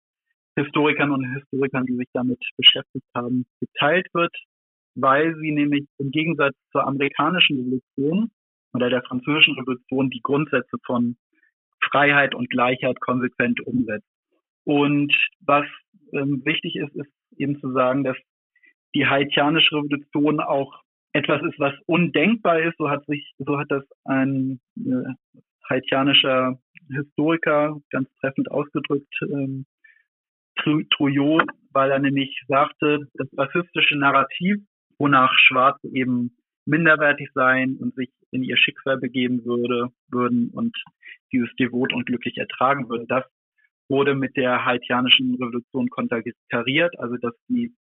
[0.56, 4.36] Historikern und Historikern, die sich damit beschäftigt haben, geteilt wird,
[4.96, 8.32] weil sie nämlich im Gegensatz zur amerikanischen Revolution
[8.74, 11.18] oder der französischen Revolution die Grundsätze von
[11.82, 14.08] Freiheit und Gleichheit konsequent umsetzt.
[14.66, 15.66] Und was
[16.14, 18.18] ähm, wichtig ist, ist eben zu sagen, dass
[18.94, 20.82] die haitianische Revolution auch
[21.14, 22.78] etwas ist, was undenkbar ist.
[22.78, 25.14] So hat sich, so hat das ein äh,
[25.70, 26.60] haitianischer
[26.90, 29.66] Historiker ganz treffend ausgedrückt, ähm,
[30.56, 34.58] Trouillot, weil er nämlich sagte, das rassistische Narrativ,
[34.98, 40.76] wonach Schwarze eben minderwertig seien und sich in ihr Schicksal begeben würde, würden und
[41.32, 43.24] dieses devot und glücklich ertragen würden, das
[43.88, 47.74] wurde mit der haitianischen Revolution konterkariert, also dass die,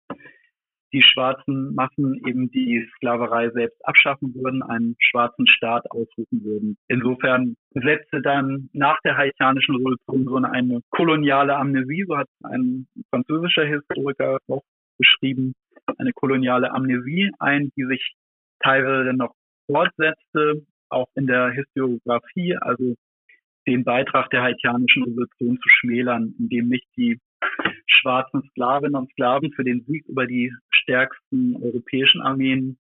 [0.93, 6.77] die schwarzen Massen eben die Sklaverei selbst abschaffen würden, einen schwarzen Staat ausrufen würden.
[6.87, 13.65] Insofern setzte dann nach der haitianischen Revolution so eine koloniale Amnesie, so hat ein französischer
[13.65, 14.63] Historiker auch
[14.97, 15.53] beschrieben,
[15.97, 18.15] eine koloniale Amnesie ein, die sich
[18.59, 19.33] teilweise noch
[19.67, 22.95] fortsetzte, auch in der Historiografie, also
[23.67, 27.19] den Beitrag der haitianischen Revolution zu schmälern, indem nicht die
[27.85, 30.53] schwarzen Sklavinnen und Sklaven für den Sieg über die
[30.87, 32.77] stärksten europäischen Armeen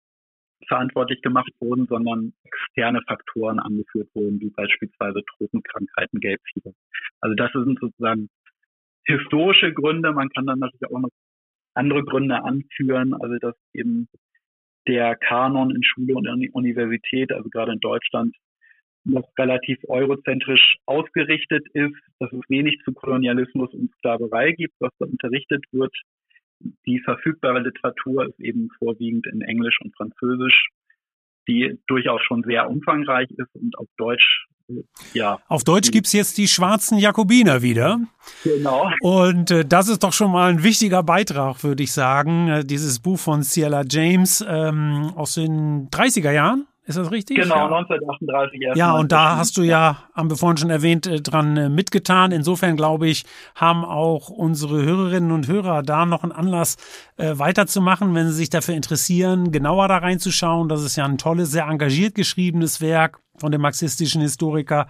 [0.69, 6.73] verantwortlich gemacht wurden, sondern externe Faktoren angeführt wurden, wie beispielsweise Tropenkrankheiten, Gelbfieber.
[7.21, 8.29] Also das sind sozusagen
[9.07, 10.13] historische Gründe.
[10.13, 11.11] Man kann dann natürlich auch noch
[11.75, 14.09] andere Gründe anführen, also dass eben
[14.87, 18.37] der Kanon in Schule und Universität, also gerade in Deutschland,
[19.05, 25.07] noch relativ eurozentrisch ausgerichtet ist, dass es wenig zu Kolonialismus und Sklaverei gibt, was da
[25.07, 25.95] unterrichtet wird.
[26.87, 30.69] Die verfügbare Literatur ist eben vorwiegend in Englisch und Französisch,
[31.49, 34.47] die durchaus schon sehr umfangreich ist und auf Deutsch
[35.13, 35.41] ja.
[35.49, 38.01] Auf Deutsch gibt's jetzt die schwarzen Jakobiner wieder.
[38.45, 38.91] Genau.
[39.01, 42.49] Und äh, das ist doch schon mal ein wichtiger Beitrag, würde ich sagen.
[42.49, 46.67] Äh, dieses Buch von Ciela James ähm, aus den 30er Jahren.
[46.87, 47.39] Ist das richtig?
[47.39, 47.65] Genau, ja.
[47.65, 48.61] 1938.
[48.77, 52.31] Ja, und da hast du ja, haben wir vorhin schon erwähnt, äh, dran äh, mitgetan.
[52.31, 56.77] Insofern glaube ich, haben auch unsere Hörerinnen und Hörer da noch einen Anlass
[57.17, 60.69] äh, weiterzumachen, wenn sie sich dafür interessieren, genauer da reinzuschauen.
[60.69, 64.87] Das ist ja ein tolles, sehr engagiert geschriebenes Werk von dem marxistischen Historiker.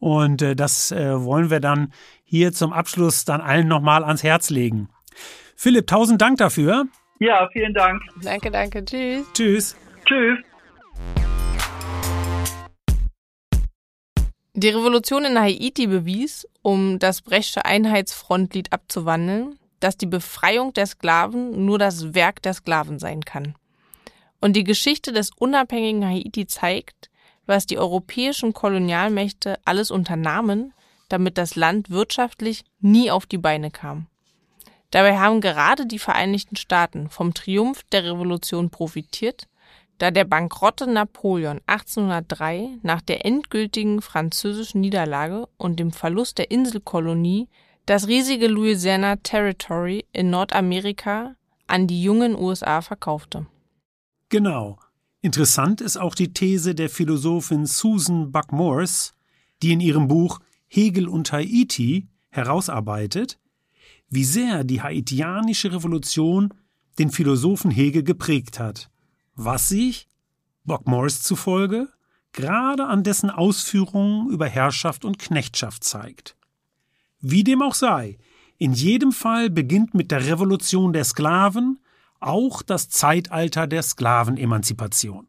[0.00, 1.92] Und äh, das äh, wollen wir dann
[2.24, 4.88] hier zum Abschluss dann allen nochmal ans Herz legen.
[5.54, 6.86] Philipp, tausend Dank dafür.
[7.20, 8.02] Ja, vielen Dank.
[8.22, 8.84] Danke, danke.
[8.84, 9.32] Tschüss.
[9.32, 9.76] Tschüss.
[10.04, 10.38] Tschüss.
[14.58, 21.66] Die Revolution in Haiti bewies, um das Brechtsche Einheitsfrontlied abzuwandeln, dass die Befreiung der Sklaven
[21.66, 23.54] nur das Werk der Sklaven sein kann.
[24.40, 27.10] Und die Geschichte des unabhängigen Haiti zeigt,
[27.44, 30.72] was die europäischen Kolonialmächte alles unternahmen,
[31.10, 34.06] damit das Land wirtschaftlich nie auf die Beine kam.
[34.90, 39.48] Dabei haben gerade die Vereinigten Staaten vom Triumph der Revolution profitiert
[39.98, 47.48] da der bankrotte Napoleon 1803 nach der endgültigen französischen Niederlage und dem Verlust der Inselkolonie
[47.86, 51.36] das riesige Louisiana Territory in Nordamerika
[51.66, 53.46] an die jungen USA verkaufte.
[54.28, 54.78] Genau.
[55.22, 59.12] Interessant ist auch die These der Philosophin Susan Buck-Morse,
[59.62, 63.38] die in ihrem Buch Hegel und Haiti herausarbeitet,
[64.08, 66.52] wie sehr die haitianische Revolution
[66.98, 68.90] den Philosophen Hegel geprägt hat
[69.36, 70.08] was sich,
[70.64, 71.88] Bock Morris zufolge,
[72.32, 76.36] gerade an dessen Ausführungen über Herrschaft und Knechtschaft zeigt.
[77.20, 78.18] Wie dem auch sei,
[78.58, 81.78] in jedem Fall beginnt mit der Revolution der Sklaven
[82.20, 85.28] auch das Zeitalter der Sklavenemanzipation.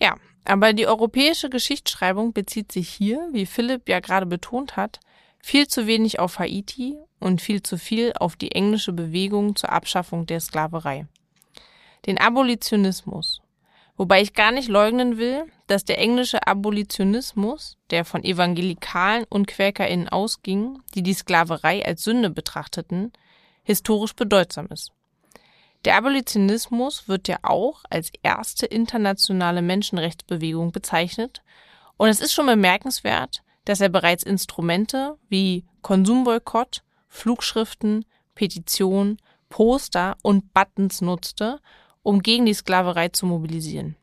[0.00, 5.00] Ja, aber die europäische Geschichtsschreibung bezieht sich hier, wie Philipp ja gerade betont hat,
[5.40, 10.26] viel zu wenig auf Haiti und viel zu viel auf die englische Bewegung zur Abschaffung
[10.26, 11.06] der Sklaverei.
[12.06, 13.42] Den Abolitionismus.
[13.96, 20.08] Wobei ich gar nicht leugnen will, dass der englische Abolitionismus, der von Evangelikalen und QuäkerInnen
[20.08, 23.12] ausging, die die Sklaverei als Sünde betrachteten,
[23.62, 24.92] historisch bedeutsam ist.
[25.84, 31.42] Der Abolitionismus wird ja auch als erste internationale Menschenrechtsbewegung bezeichnet
[31.96, 38.04] und es ist schon bemerkenswert, dass er bereits Instrumente wie Konsumboykott, Flugschriften,
[38.34, 41.60] Petitionen, Poster und Buttons nutzte,
[42.06, 43.96] um gegen die Sklaverei zu mobilisieren.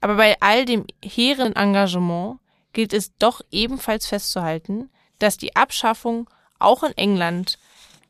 [0.00, 2.40] Aber bei all dem hehren Engagement
[2.72, 4.90] gilt es doch ebenfalls festzuhalten,
[5.20, 6.28] dass die Abschaffung
[6.58, 7.60] auch in England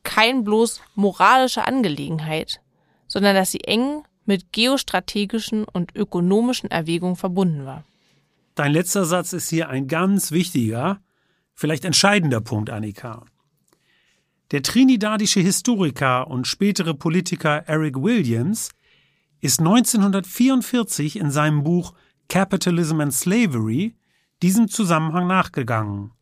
[0.02, 2.62] kein bloß moralische Angelegenheit,
[3.06, 7.84] sondern dass sie eng mit geostrategischen und ökonomischen Erwägungen verbunden war.
[8.54, 11.02] Dein letzter Satz ist hier ein ganz wichtiger,
[11.54, 13.26] vielleicht entscheidender Punkt, Annika.
[14.52, 18.70] Der trinidadische Historiker und spätere Politiker Eric Williams
[19.40, 21.94] ist 1944 in seinem Buch
[22.28, 23.94] Capitalism and Slavery
[24.42, 26.12] diesem Zusammenhang nachgegangen.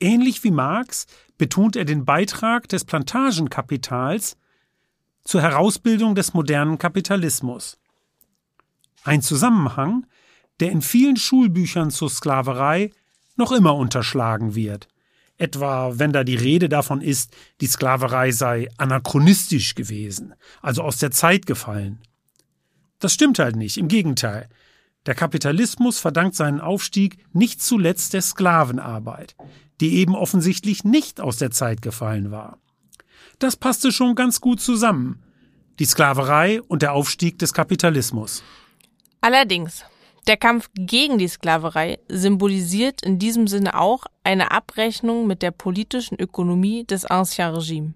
[0.00, 1.06] Ähnlich wie Marx
[1.38, 4.36] betont er den Beitrag des Plantagenkapitals
[5.24, 7.78] zur Herausbildung des modernen Kapitalismus.
[9.04, 10.06] Ein Zusammenhang,
[10.60, 12.90] der in vielen Schulbüchern zur Sklaverei
[13.36, 14.88] noch immer unterschlagen wird.
[15.38, 21.12] Etwa wenn da die Rede davon ist, die Sklaverei sei anachronistisch gewesen, also aus der
[21.12, 22.00] Zeit gefallen.
[22.98, 24.48] Das stimmt halt nicht, im Gegenteil.
[25.06, 29.36] Der Kapitalismus verdankt seinen Aufstieg nicht zuletzt der Sklavenarbeit,
[29.80, 32.58] die eben offensichtlich nicht aus der Zeit gefallen war.
[33.38, 35.22] Das passte schon ganz gut zusammen.
[35.78, 38.42] Die Sklaverei und der Aufstieg des Kapitalismus.
[39.20, 39.84] Allerdings,
[40.28, 46.20] der Kampf gegen die Sklaverei symbolisiert in diesem Sinne auch eine Abrechnung mit der politischen
[46.20, 47.94] Ökonomie des Ancien Regime.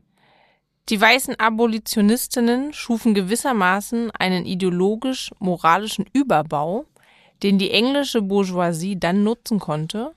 [0.89, 6.87] Die weißen Abolitionistinnen schufen gewissermaßen einen ideologisch-moralischen Überbau,
[7.43, 10.15] den die englische Bourgeoisie dann nutzen konnte,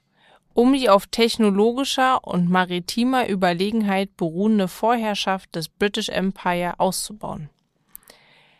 [0.53, 7.49] um die auf technologischer und maritimer Überlegenheit beruhende Vorherrschaft des British Empire auszubauen.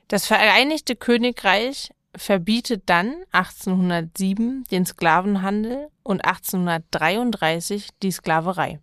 [0.09, 8.79] Das Vereinigte Königreich verbietet dann 1807 den Sklavenhandel und 1833 die Sklaverei.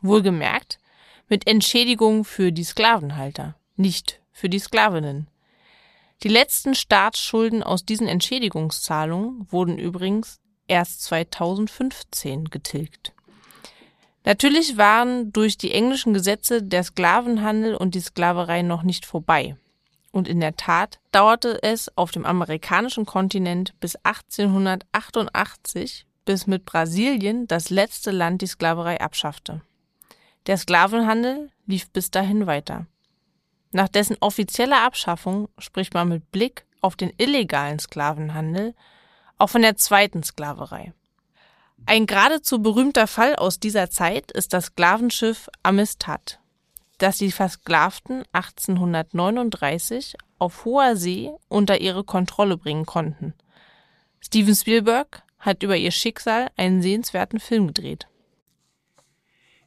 [0.00, 0.78] Wohlgemerkt
[1.28, 5.28] mit Entschädigung für die Sklavenhalter, nicht für die Sklavinnen.
[6.22, 13.12] Die letzten Staatsschulden aus diesen Entschädigungszahlungen wurden übrigens erst 2015 getilgt.
[14.24, 19.56] Natürlich waren durch die englischen Gesetze der Sklavenhandel und die Sklaverei noch nicht vorbei.
[20.16, 27.46] Und in der Tat dauerte es auf dem amerikanischen Kontinent bis 1888, bis mit Brasilien
[27.48, 29.60] das letzte Land die Sklaverei abschaffte.
[30.46, 32.86] Der Sklavenhandel lief bis dahin weiter.
[33.72, 38.74] Nach dessen offizieller Abschaffung spricht man mit Blick auf den illegalen Sklavenhandel
[39.36, 40.94] auch von der zweiten Sklaverei.
[41.84, 46.40] Ein geradezu berühmter Fall aus dieser Zeit ist das Sklavenschiff Amistad,
[46.98, 53.34] das die Versklavten 1839 auf hoher See unter ihre Kontrolle bringen konnten.
[54.20, 58.08] Steven Spielberg hat über ihr Schicksal einen sehenswerten Film gedreht.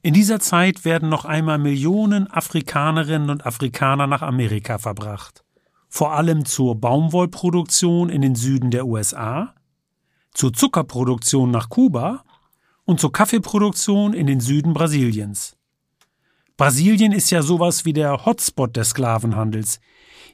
[0.01, 5.43] In dieser Zeit werden noch einmal Millionen Afrikanerinnen und Afrikaner nach Amerika verbracht.
[5.89, 9.55] Vor allem zur Baumwollproduktion in den Süden der USA,
[10.33, 12.23] zur Zuckerproduktion nach Kuba
[12.85, 15.57] und zur Kaffeeproduktion in den Süden Brasiliens.
[16.59, 19.79] Brasilien ist ja sowas wie der Hotspot des Sklavenhandels.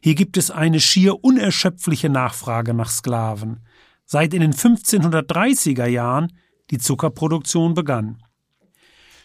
[0.02, 3.60] Hier gibt es eine schier unerschöpfliche Nachfrage nach Sklaven,
[4.06, 6.34] seit in den 1530er Jahren
[6.72, 8.24] die Zuckerproduktion begann.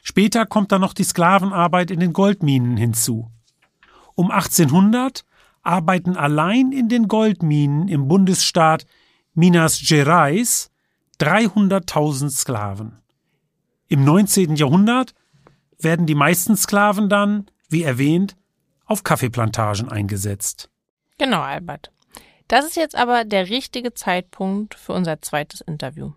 [0.03, 3.31] Später kommt dann noch die Sklavenarbeit in den Goldminen hinzu.
[4.15, 5.25] Um 1800
[5.63, 8.85] arbeiten allein in den Goldminen im Bundesstaat
[9.33, 10.71] Minas Gerais
[11.19, 12.99] 300.000 Sklaven.
[13.89, 14.57] Im 19.
[14.57, 15.15] Jahrhundert
[15.83, 18.37] werden die meisten Sklaven dann, wie erwähnt,
[18.85, 20.69] auf Kaffeeplantagen eingesetzt.
[21.19, 21.93] Genau, Albert.
[22.49, 26.13] Das ist jetzt aber der richtige Zeitpunkt für unser zweites Interview.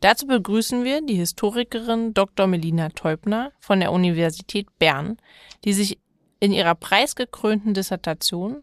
[0.00, 2.46] Dazu begrüßen wir die Historikerin Dr.
[2.46, 5.18] Melina Teubner von der Universität Bern,
[5.64, 5.98] die sich
[6.40, 8.62] in ihrer preisgekrönten Dissertation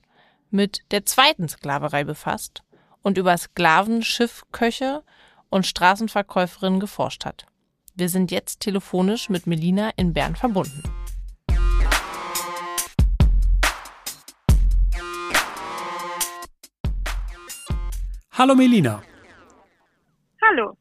[0.50, 2.64] mit der zweiten Sklaverei befasst
[3.02, 5.04] und über Sklaven, Schiffköche
[5.50, 7.46] und Straßenverkäuferinnen geforscht hat.
[7.98, 10.84] Wir sind jetzt telefonisch mit Melina in Bern verbunden.
[18.34, 19.02] Hallo Melina.
[20.41, 20.76] Hallo.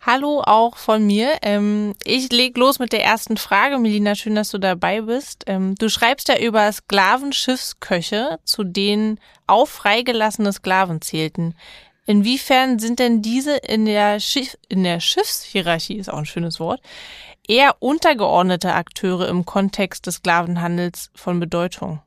[0.00, 1.36] Hallo auch von mir.
[1.42, 3.78] Ähm, ich leg los mit der ersten Frage.
[3.78, 5.44] Melina, schön, dass du dabei bist.
[5.46, 11.54] Ähm, du schreibst ja über Sklavenschiffsköche, zu denen auch freigelassene Sklaven zählten.
[12.06, 16.80] Inwiefern sind denn diese in der, Schiff, in der Schiffshierarchie, ist auch ein schönes Wort,
[17.46, 22.02] eher untergeordnete Akteure im Kontext des Sklavenhandels von Bedeutung?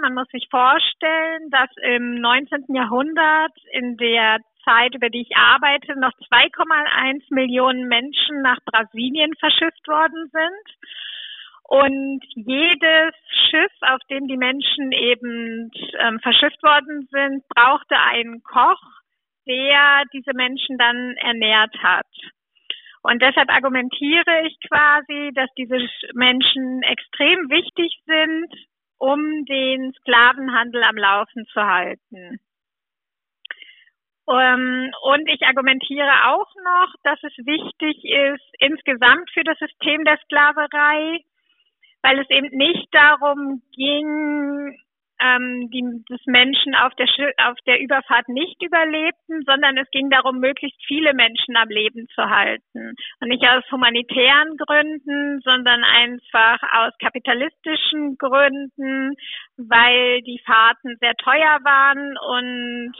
[0.00, 2.74] Man muss sich vorstellen, dass im 19.
[2.74, 9.86] Jahrhundert in der Zeit, über die ich arbeite, noch 2,1 Millionen Menschen nach Brasilien verschifft
[9.88, 10.76] worden sind.
[11.62, 13.14] Und jedes
[13.50, 18.82] Schiff, auf dem die Menschen eben ähm, verschifft worden sind, brauchte einen Koch,
[19.46, 22.06] der diese Menschen dann ernährt hat.
[23.02, 25.78] Und deshalb argumentiere ich quasi, dass diese
[26.14, 28.52] Menschen extrem wichtig sind,
[28.98, 32.40] um den Sklavenhandel am Laufen zu halten.
[34.28, 40.18] Ähm, und ich argumentiere auch noch, dass es wichtig ist, insgesamt für das System der
[40.24, 41.20] Sklaverei,
[42.02, 44.76] weil es eben nicht darum ging,
[45.20, 47.06] ähm, die, dass Menschen auf der,
[47.48, 52.28] auf der Überfahrt nicht überlebten, sondern es ging darum, möglichst viele Menschen am Leben zu
[52.28, 52.94] halten.
[53.20, 59.14] Und nicht aus humanitären Gründen, sondern einfach aus kapitalistischen Gründen,
[59.56, 62.94] weil die Fahrten sehr teuer waren und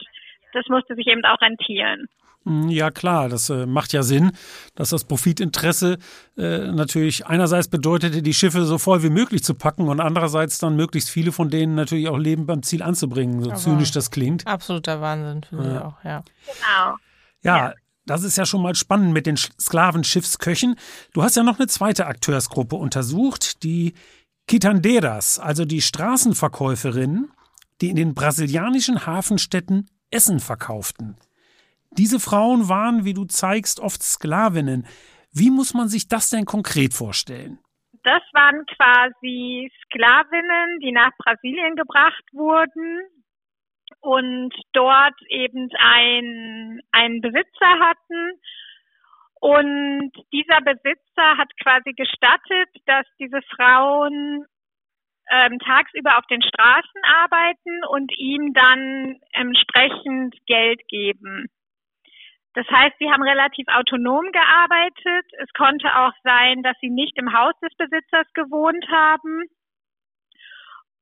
[0.53, 2.07] das musste sich eben auch rentieren.
[2.47, 4.31] Hm, ja klar, das äh, macht ja Sinn,
[4.75, 5.97] dass das Profitinteresse
[6.37, 10.77] äh, natürlich einerseits bedeutete, die Schiffe so voll wie möglich zu packen und andererseits dann
[10.77, 14.47] möglichst viele von denen natürlich auch Leben beim Ziel anzubringen, so Aber zynisch das klingt.
[14.47, 15.75] Absoluter Wahnsinn, finde ja.
[15.75, 16.23] ich auch, ja.
[16.45, 16.97] Genau.
[17.43, 17.73] Ja, ja,
[18.05, 20.75] das ist ja schon mal spannend mit den Sklavenschiffsköchen.
[21.13, 23.93] Du hast ja noch eine zweite Akteursgruppe untersucht, die
[24.47, 27.29] Quitanderas, also die Straßenverkäuferinnen,
[27.81, 31.17] die in den brasilianischen Hafenstädten Essen verkauften.
[31.97, 34.85] Diese Frauen waren, wie du zeigst, oft Sklavinnen.
[35.33, 37.59] Wie muss man sich das denn konkret vorstellen?
[38.03, 43.01] Das waren quasi Sklavinnen, die nach Brasilien gebracht wurden
[43.99, 48.39] und dort eben ein, einen Besitzer hatten.
[49.39, 54.45] Und dieser Besitzer hat quasi gestattet, dass diese Frauen
[55.29, 61.47] ähm, tagsüber auf den Straßen arbeiten und ihm dann entsprechend Geld geben.
[62.57, 65.25] Das heißt, sie haben relativ autonom gearbeitet.
[65.43, 69.43] Es konnte auch sein, dass sie nicht im Haus des Besitzers gewohnt haben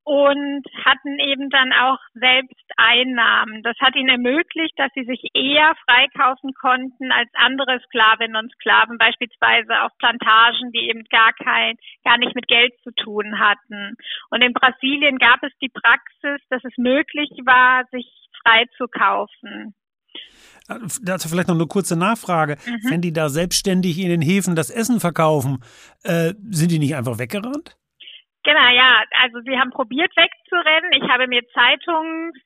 [0.03, 3.63] und hatten eben dann auch selbst Einnahmen.
[3.63, 8.97] Das hat ihnen ermöglicht, dass sie sich eher freikaufen konnten als andere Sklavinnen und Sklaven,
[8.97, 13.95] beispielsweise auf Plantagen, die eben gar kein, gar nicht mit Geld zu tun hatten.
[14.29, 18.11] Und in Brasilien gab es die Praxis, dass es möglich war, sich
[18.43, 19.73] freizukaufen.
[20.67, 22.57] Dazu vielleicht noch eine kurze Nachfrage.
[22.65, 22.89] Mhm.
[22.89, 25.63] Wenn die da selbstständig in den Häfen das Essen verkaufen,
[26.03, 27.77] äh, sind die nicht einfach weggerannt?
[28.43, 29.03] Genau, ja.
[29.21, 30.91] Also sie haben probiert wegzurennen.
[30.93, 32.37] Ich habe mir Zeitungs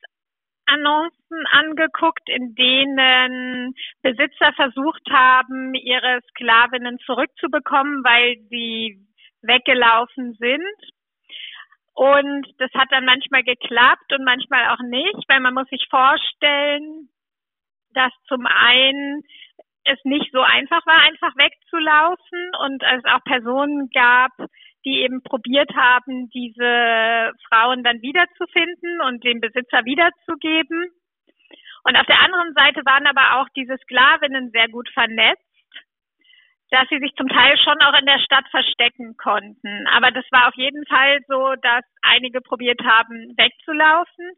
[0.66, 9.04] Annoncen angeguckt, in denen Besitzer versucht haben, ihre Sklavinnen zurückzubekommen, weil sie
[9.42, 10.76] weggelaufen sind.
[11.92, 17.08] Und das hat dann manchmal geklappt und manchmal auch nicht, weil man muss sich vorstellen,
[17.94, 19.22] dass zum einen
[19.84, 24.32] es nicht so einfach war, einfach wegzulaufen und es auch Personen gab,
[24.84, 30.90] die eben probiert haben, diese Frauen dann wiederzufinden und dem Besitzer wiederzugeben.
[31.84, 35.42] Und auf der anderen Seite waren aber auch diese Sklavinnen sehr gut vernetzt,
[36.70, 39.86] dass sie sich zum Teil schon auch in der Stadt verstecken konnten.
[39.88, 44.30] Aber das war auf jeden Fall so, dass einige probiert haben, wegzulaufen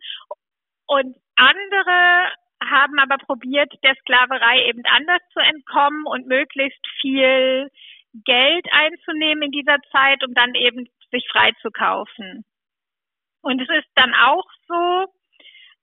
[0.86, 2.32] und andere
[2.70, 7.68] haben aber probiert, der Sklaverei eben anders zu entkommen und möglichst viel
[8.24, 12.44] Geld einzunehmen in dieser Zeit, um dann eben sich frei zu kaufen.
[13.42, 15.06] Und es ist dann auch so,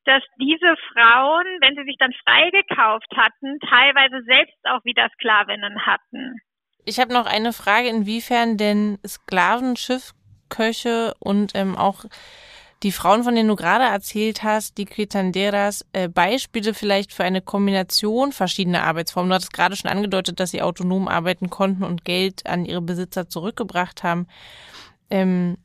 [0.06, 6.40] dass diese Frauen, wenn sie sich dann freigekauft hatten, teilweise selbst auch wieder Sklavinnen hatten.
[6.86, 12.06] Ich habe noch eine Frage, inwiefern denn Sklavenschiffköche und ähm, auch
[12.84, 17.42] die Frauen, von denen du gerade erzählt hast, die Quitanderas, äh, Beispiele vielleicht für eine
[17.42, 19.30] Kombination verschiedener Arbeitsformen.
[19.30, 23.28] Du hattest gerade schon angedeutet, dass sie autonom arbeiten konnten und Geld an ihre Besitzer
[23.28, 24.28] zurückgebracht haben.
[25.10, 25.58] Ähm,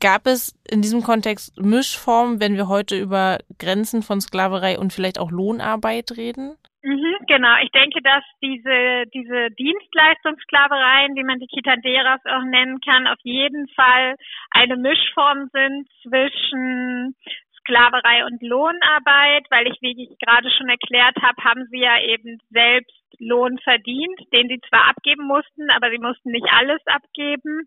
[0.00, 5.20] gab es in diesem Kontext Mischformen, wenn wir heute über Grenzen von Sklaverei und vielleicht
[5.20, 6.56] auch Lohnarbeit reden?
[6.86, 13.08] Mhm, genau, ich denke, dass diese, diese Dienstleistungssklavereien, wie man die Quitanderas auch nennen kann,
[13.08, 14.14] auf jeden Fall
[14.52, 17.16] eine Mischform sind zwischen
[17.58, 22.38] Sklaverei und Lohnarbeit, weil ich, wie ich gerade schon erklärt habe, haben sie ja eben
[22.50, 27.66] selbst Lohn verdient, den sie zwar abgeben mussten, aber sie mussten nicht alles abgeben.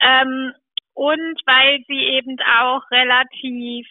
[0.00, 0.54] Ähm,
[0.94, 3.86] und weil sie eben auch relativ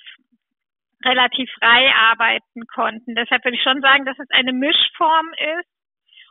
[1.06, 3.16] relativ frei arbeiten konnten.
[3.16, 5.28] Deshalb würde ich schon sagen, dass es eine Mischform
[5.60, 5.70] ist.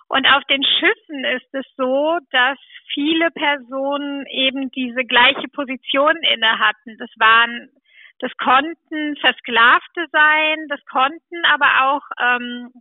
[0.08, 2.58] Und auf den Schiffen ist es so, dass
[2.92, 6.98] viele Personen eben diese gleiche Position inne hatten.
[6.98, 7.70] Das waren,
[8.18, 12.72] das konnten Versklavte sein, das konnten aber auch ähm,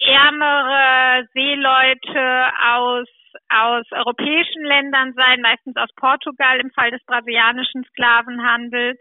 [0.00, 3.06] ärmere Seeleute aus
[3.48, 8.98] aus europäischen Ländern sein, meistens aus Portugal im Fall des brasilianischen Sklavenhandels.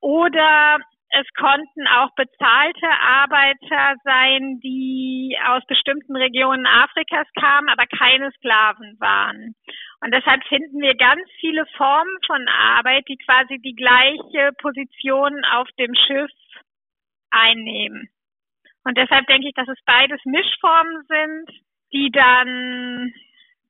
[0.00, 0.78] Oder
[1.10, 8.96] es konnten auch bezahlte Arbeiter sein, die aus bestimmten Regionen Afrikas kamen, aber keine Sklaven
[8.98, 9.54] waren.
[10.00, 15.68] Und deshalb finden wir ganz viele Formen von Arbeit, die quasi die gleiche Position auf
[15.78, 16.30] dem Schiff
[17.30, 18.08] einnehmen.
[18.84, 21.50] Und deshalb denke ich, dass es beides Mischformen sind,
[21.92, 23.12] die dann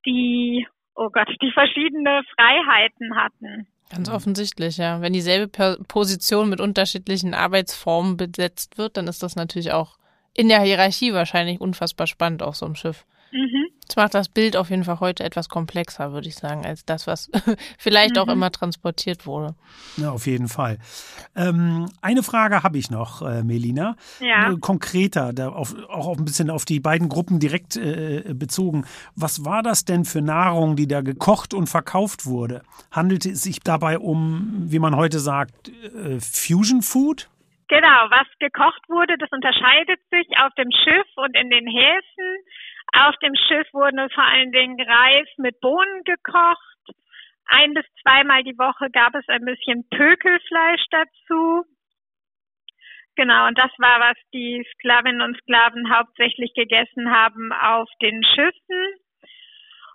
[0.04, 3.66] die, oh Gott, die verschiedene Freiheiten hatten.
[3.88, 5.00] Ganz offensichtlich, ja.
[5.00, 5.48] Wenn dieselbe
[5.86, 9.96] Position mit unterschiedlichen Arbeitsformen besetzt wird, dann ist das natürlich auch
[10.34, 13.06] in der Hierarchie wahrscheinlich unfassbar spannend auf so einem Schiff.
[13.30, 13.65] Mhm.
[13.86, 17.06] Das macht das Bild auf jeden Fall heute etwas komplexer, würde ich sagen, als das,
[17.06, 17.30] was
[17.78, 18.22] vielleicht mhm.
[18.22, 19.54] auch immer transportiert wurde.
[19.96, 20.78] Ja, auf jeden Fall.
[21.34, 23.96] Ähm, eine Frage habe ich noch, äh, Melina.
[24.20, 24.52] Ja.
[24.52, 28.86] Äh, konkreter, da auf, auch ein bisschen auf die beiden Gruppen direkt äh, bezogen.
[29.14, 32.62] Was war das denn für Nahrung, die da gekocht und verkauft wurde?
[32.90, 37.28] Handelte es sich dabei um, wie man heute sagt, äh, Fusion Food?
[37.68, 42.44] Genau, was gekocht wurde, das unterscheidet sich auf dem Schiff und in den Häfen.
[42.98, 46.60] Auf dem Schiff wurde vor allen Dingen Reis mit Bohnen gekocht.
[47.46, 51.64] Ein bis zweimal die Woche gab es ein bisschen Pökelfleisch dazu.
[53.16, 58.94] Genau, und das war, was die Sklavinnen und Sklaven hauptsächlich gegessen haben auf den Schiffen.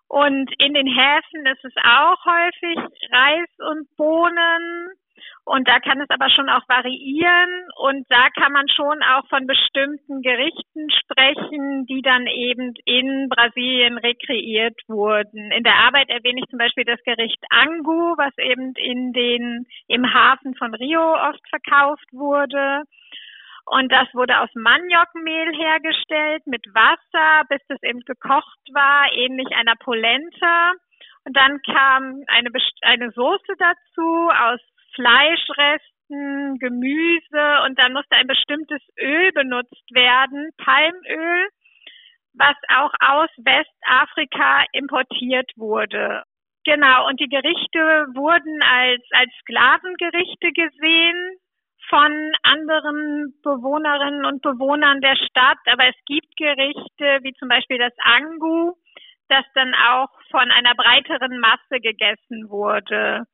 [0.08, 2.78] Und in den Häfen ist es auch häufig
[3.12, 4.89] Reis und Bohnen.
[5.43, 9.47] Und da kann es aber schon auch variieren und da kann man schon auch von
[9.47, 15.51] bestimmten Gerichten sprechen, die dann eben in Brasilien rekreiert wurden.
[15.51, 20.13] In der Arbeit erwähne ich zum Beispiel das Gericht Angu, was eben in den, im
[20.13, 22.84] Hafen von Rio oft verkauft wurde.
[23.65, 29.76] Und das wurde aus Maniokmehl hergestellt mit Wasser, bis es eben gekocht war, ähnlich einer
[29.76, 30.74] Polenta.
[31.24, 32.49] Und dann kam eine,
[32.82, 34.59] eine Soße dazu aus
[34.96, 41.50] Fleischresten, Gemüse und dann musste ein bestimmtes Öl benutzt werden, Palmöl,
[42.34, 46.24] was auch aus Westafrika importiert wurde.
[46.64, 51.38] Genau, und die Gerichte wurden als, als Sklavengerichte gesehen
[51.89, 57.94] von anderen Bewohnerinnen und Bewohnern der Stadt, aber es gibt Gerichte wie zum Beispiel das
[58.04, 58.74] Angu,
[59.28, 63.26] das dann auch von einer breiteren Masse gegessen wurde.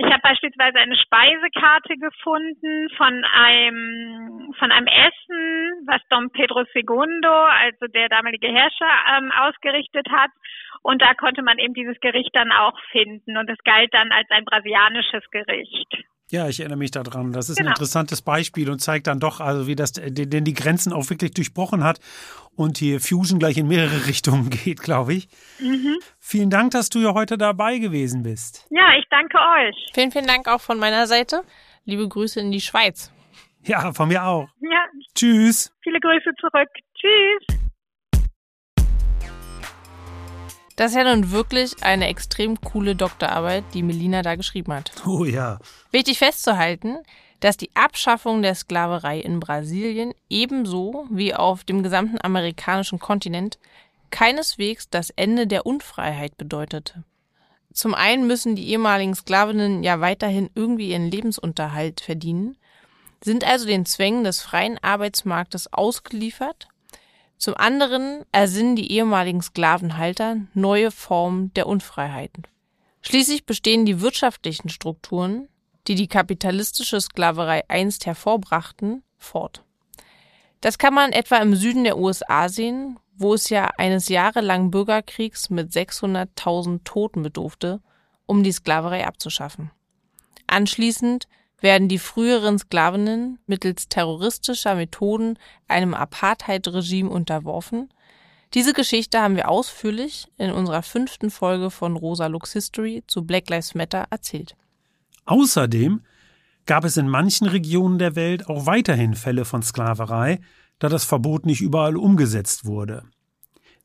[0.00, 7.26] Ich habe beispielsweise eine Speisekarte gefunden von einem von einem Essen, was Dom Pedro II,
[7.26, 10.30] also der damalige Herrscher, ähm, ausgerichtet hat.
[10.82, 13.36] Und da konnte man eben dieses Gericht dann auch finden.
[13.36, 16.04] Und es galt dann als ein brasilianisches Gericht.
[16.30, 17.32] Ja, ich erinnere mich daran.
[17.32, 17.70] Das ist genau.
[17.70, 21.32] ein interessantes Beispiel und zeigt dann doch, also wie das denn die Grenzen auch wirklich
[21.32, 21.98] durchbrochen hat
[22.54, 25.28] und hier Fusion gleich in mehrere Richtungen geht, glaube ich.
[25.58, 25.98] Mhm.
[26.18, 28.66] Vielen Dank, dass du ja heute dabei gewesen bist.
[28.70, 29.90] Ja, ich danke euch.
[29.92, 31.42] Vielen, vielen Dank auch von meiner Seite.
[31.84, 33.12] Liebe Grüße in die Schweiz.
[33.64, 34.48] Ja, von mir auch.
[34.60, 34.86] Ja.
[35.14, 35.72] Tschüss.
[35.82, 36.68] Viele Grüße zurück.
[36.94, 37.60] Tschüss.
[40.80, 44.90] Das ist ja nun wirklich eine extrem coole Doktorarbeit, die Melina da geschrieben hat.
[45.06, 45.58] Oh ja.
[45.90, 46.96] Wichtig festzuhalten,
[47.40, 53.58] dass die Abschaffung der Sklaverei in Brasilien ebenso wie auf dem gesamten amerikanischen Kontinent
[54.08, 57.04] keineswegs das Ende der Unfreiheit bedeutete.
[57.74, 62.56] Zum einen müssen die ehemaligen Sklavinnen ja weiterhin irgendwie ihren Lebensunterhalt verdienen,
[63.22, 66.68] sind also den Zwängen des freien Arbeitsmarktes ausgeliefert
[67.40, 72.42] zum anderen ersinnen die ehemaligen Sklavenhalter neue Formen der Unfreiheiten.
[73.00, 75.48] Schließlich bestehen die wirtschaftlichen Strukturen,
[75.86, 79.64] die die kapitalistische Sklaverei einst hervorbrachten, fort.
[80.60, 85.48] Das kann man etwa im Süden der USA sehen, wo es ja eines jahrelangen Bürgerkriegs
[85.48, 87.80] mit 600.000 Toten bedurfte,
[88.26, 89.70] um die Sklaverei abzuschaffen.
[90.46, 91.26] Anschließend
[91.60, 95.38] werden die früheren Sklavinnen mittels terroristischer Methoden
[95.68, 97.92] einem Apartheid-Regime unterworfen.
[98.54, 103.48] Diese Geschichte haben wir ausführlich in unserer fünften Folge von Rosa Lux History zu Black
[103.48, 104.56] Lives Matter erzählt.
[105.24, 106.02] Außerdem
[106.66, 110.40] gab es in manchen Regionen der Welt auch weiterhin Fälle von Sklaverei,
[110.78, 113.04] da das Verbot nicht überall umgesetzt wurde.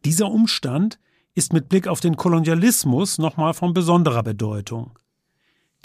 [0.04, 1.00] Dieser Umstand
[1.36, 4.98] ist mit Blick auf den Kolonialismus nochmal von besonderer Bedeutung.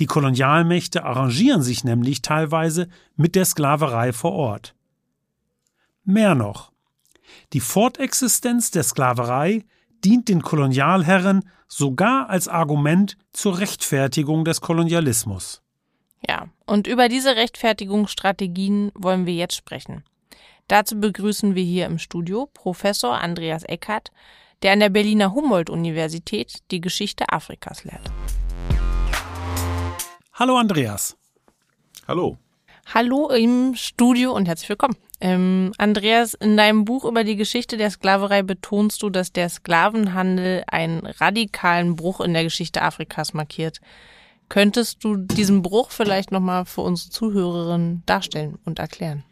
[0.01, 4.75] Die Kolonialmächte arrangieren sich nämlich teilweise mit der Sklaverei vor Ort.
[6.05, 6.73] Mehr noch.
[7.53, 9.65] Die Fortexistenz der Sklaverei
[10.03, 15.63] dient den Kolonialherren sogar als Argument zur Rechtfertigung des Kolonialismus.
[16.27, 20.03] Ja, und über diese Rechtfertigungsstrategien wollen wir jetzt sprechen.
[20.67, 24.11] Dazu begrüßen wir hier im Studio Professor Andreas Eckert,
[24.63, 28.11] der an der Berliner Humboldt-Universität die Geschichte Afrikas lehrt.
[30.41, 31.19] Hallo Andreas.
[32.09, 32.39] Hallo.
[32.95, 34.97] Hallo im Studio und herzlich willkommen.
[35.21, 40.65] Ähm, Andreas, in deinem Buch über die Geschichte der Sklaverei betonst du, dass der Sklavenhandel
[40.67, 43.83] einen radikalen Bruch in der Geschichte Afrikas markiert.
[44.49, 49.25] Könntest du diesen Bruch vielleicht nochmal für unsere Zuhörerinnen darstellen und erklären?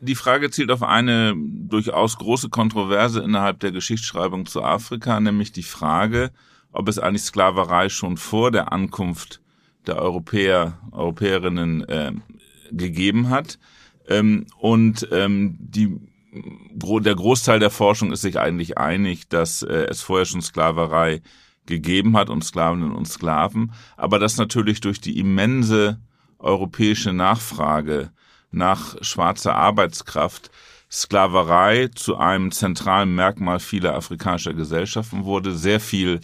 [0.00, 5.64] Die Frage zielt auf eine durchaus große Kontroverse innerhalb der Geschichtsschreibung zu Afrika, nämlich die
[5.64, 6.30] Frage,
[6.70, 9.41] ob es eigentlich Sklaverei schon vor der Ankunft
[9.86, 12.12] der Europäer, Europäerinnen äh,
[12.70, 13.58] gegeben hat.
[14.08, 15.96] Ähm, und ähm, die,
[16.32, 21.22] der Großteil der Forschung ist sich eigentlich einig, dass äh, es vorher schon Sklaverei
[21.66, 26.00] gegeben hat und Sklavinnen und Sklaven, aber dass natürlich durch die immense
[26.38, 28.10] europäische Nachfrage
[28.50, 30.50] nach schwarzer Arbeitskraft
[30.90, 36.20] Sklaverei zu einem zentralen Merkmal vieler afrikanischer Gesellschaften wurde, sehr viel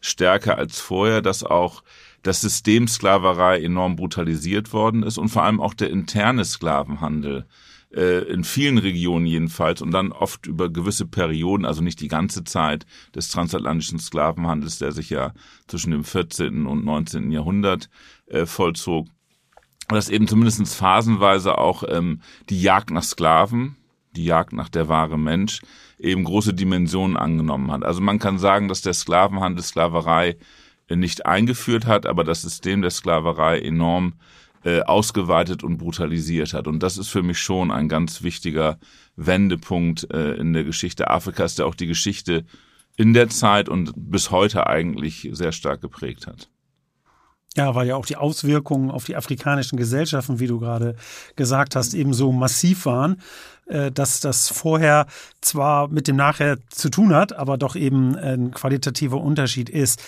[0.00, 1.82] stärker als vorher, dass auch
[2.22, 7.46] das System Sklaverei enorm brutalisiert worden ist und vor allem auch der interne Sklavenhandel
[7.94, 12.44] äh, in vielen Regionen jedenfalls und dann oft über gewisse Perioden, also nicht die ganze
[12.44, 15.32] Zeit des transatlantischen Sklavenhandels, der sich ja
[15.66, 16.66] zwischen dem 14.
[16.66, 17.30] und 19.
[17.30, 17.88] Jahrhundert
[18.26, 19.08] äh, vollzog,
[19.88, 23.76] dass eben zumindest phasenweise auch ähm, die Jagd nach Sklaven,
[24.16, 25.62] die Jagd nach der wahre Mensch,
[25.98, 27.84] eben große Dimensionen angenommen hat.
[27.84, 30.36] Also man kann sagen, dass der Sklavenhandel, Sklaverei
[30.90, 34.14] nicht eingeführt hat, aber das System der Sklaverei enorm
[34.64, 36.66] äh, ausgeweitet und brutalisiert hat.
[36.66, 38.78] Und das ist für mich schon ein ganz wichtiger
[39.16, 42.44] Wendepunkt äh, in der Geschichte Afrikas, der auch die Geschichte
[42.96, 46.48] in der Zeit und bis heute eigentlich sehr stark geprägt hat.
[47.56, 50.96] Ja, weil ja auch die Auswirkungen auf die afrikanischen Gesellschaften, wie du gerade
[51.34, 53.20] gesagt hast, eben so massiv waren,
[53.68, 55.06] äh, dass das vorher
[55.40, 60.02] zwar mit dem Nachher zu tun hat, aber doch eben ein qualitativer Unterschied ist.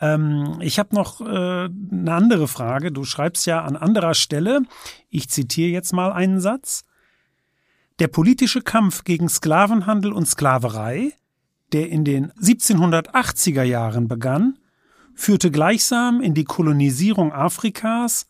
[0.00, 2.92] Ähm, ich habe noch äh, eine andere Frage.
[2.92, 4.62] Du schreibst ja an anderer Stelle,
[5.08, 6.84] ich zitiere jetzt mal einen Satz.
[7.98, 11.12] Der politische Kampf gegen Sklavenhandel und Sklaverei,
[11.72, 14.58] der in den 1780er Jahren begann,
[15.14, 18.26] führte gleichsam in die Kolonisierung Afrikas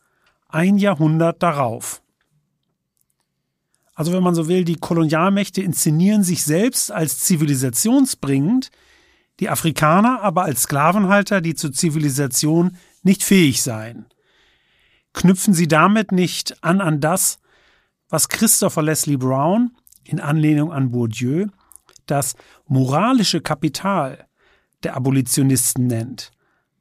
[0.48, 2.00] ein Jahrhundert darauf.
[3.96, 8.70] Also wenn man so will, die Kolonialmächte inszenieren sich selbst als zivilisationsbringend,
[9.40, 14.04] die Afrikaner aber als Sklavenhalter, die zur Zivilisation nicht fähig seien.
[15.14, 17.38] Knüpfen sie damit nicht an an das,
[18.10, 19.72] was Christopher Leslie Brown
[20.04, 21.46] in Anlehnung an Bourdieu
[22.04, 22.34] das
[22.68, 24.26] moralische Kapital
[24.82, 26.32] der Abolitionisten nennt,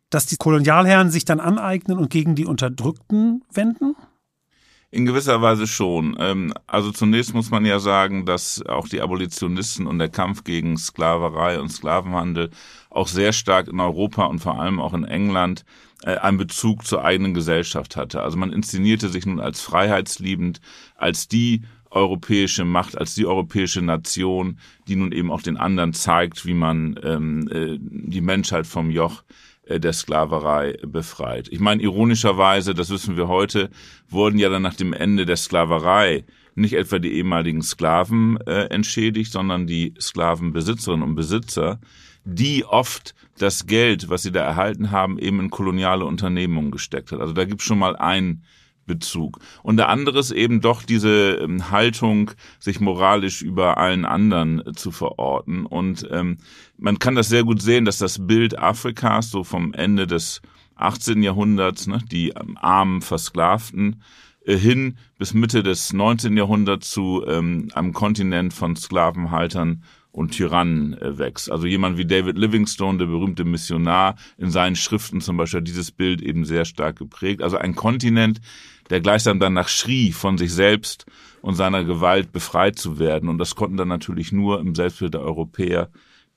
[0.10, 3.96] dass die Kolonialherren sich dann aneignen und gegen die Unterdrückten wenden?
[4.96, 6.16] In gewisser Weise schon.
[6.22, 10.78] Ähm, also zunächst muss man ja sagen, dass auch die Abolitionisten und der Kampf gegen
[10.78, 12.50] Sklaverei und Sklavenhandel
[12.90, 15.66] auch sehr stark in Europa und vor allem auch in England
[16.04, 18.22] äh, einen Bezug zur eigenen Gesellschaft hatte.
[18.22, 20.62] Also man inszenierte sich nun als freiheitsliebend,
[20.96, 26.46] als die europäische Macht, als die europäische Nation, die nun eben auch den anderen zeigt,
[26.46, 29.24] wie man ähm, äh, die Menschheit vom Joch
[29.68, 31.48] der Sklaverei befreit.
[31.50, 33.70] Ich meine, ironischerweise, das wissen wir heute,
[34.10, 36.24] wurden ja dann nach dem Ende der Sklaverei
[36.56, 41.80] nicht etwa die ehemaligen Sklaven äh, entschädigt, sondern die Sklavenbesitzerinnen und Besitzer,
[42.24, 47.20] die oft das Geld, was sie da erhalten haben, eben in koloniale Unternehmungen gesteckt hat.
[47.20, 48.44] Also da gibt's schon mal ein
[48.86, 49.40] Bezug.
[49.64, 54.74] Und der andere ist eben doch diese ähm, Haltung, sich moralisch über allen anderen äh,
[54.74, 55.66] zu verorten.
[55.66, 56.38] Und ähm,
[56.78, 60.42] man kann das sehr gut sehen, dass das Bild Afrikas so vom Ende des
[60.76, 61.24] 18.
[61.24, 64.02] Jahrhunderts, ne, die ähm, armen Versklavten,
[64.46, 66.38] äh, hin bis Mitte des 19.
[66.38, 69.84] Jahrhunderts zu ähm, einem Kontinent von Sklavenhaltern
[70.16, 71.52] und Tyrannen äh, wächst.
[71.52, 76.22] Also jemand wie David Livingstone, der berühmte Missionar, in seinen Schriften zum Beispiel dieses Bild
[76.22, 77.42] eben sehr stark geprägt.
[77.42, 78.40] Also ein Kontinent,
[78.90, 81.06] der gleichsam danach schrie, von sich selbst
[81.42, 83.30] und seiner Gewalt befreit zu werden.
[83.30, 85.90] Und das konnten dann natürlich nur im Selbstbild der Europäer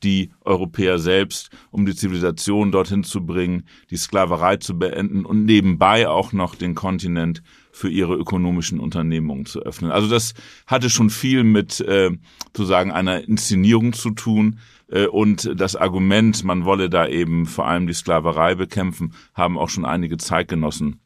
[0.03, 6.09] die Europäer selbst, um die Zivilisation dorthin zu bringen, die Sklaverei zu beenden und nebenbei
[6.09, 7.42] auch noch den Kontinent
[7.72, 9.90] für ihre ökonomischen Unternehmungen zu öffnen.
[9.90, 10.34] Also das
[10.66, 12.11] hatte schon viel mit äh,
[12.46, 14.59] sozusagen einer Inszenierung zu tun.
[14.88, 19.68] Äh, und das Argument, man wolle da eben vor allem die Sklaverei bekämpfen, haben auch
[19.68, 21.01] schon einige Zeitgenossen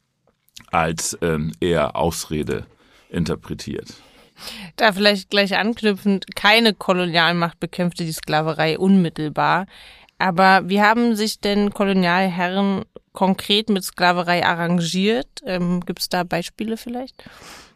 [0.71, 2.65] als äh, eher Ausrede
[3.09, 3.93] interpretiert.
[4.75, 9.67] Da vielleicht gleich anknüpfend, keine Kolonialmacht bekämpfte die Sklaverei unmittelbar.
[10.17, 12.83] Aber wie haben sich denn Kolonialherren
[13.13, 15.27] konkret mit Sklaverei arrangiert?
[15.45, 17.23] Ähm, Gibt es da Beispiele vielleicht?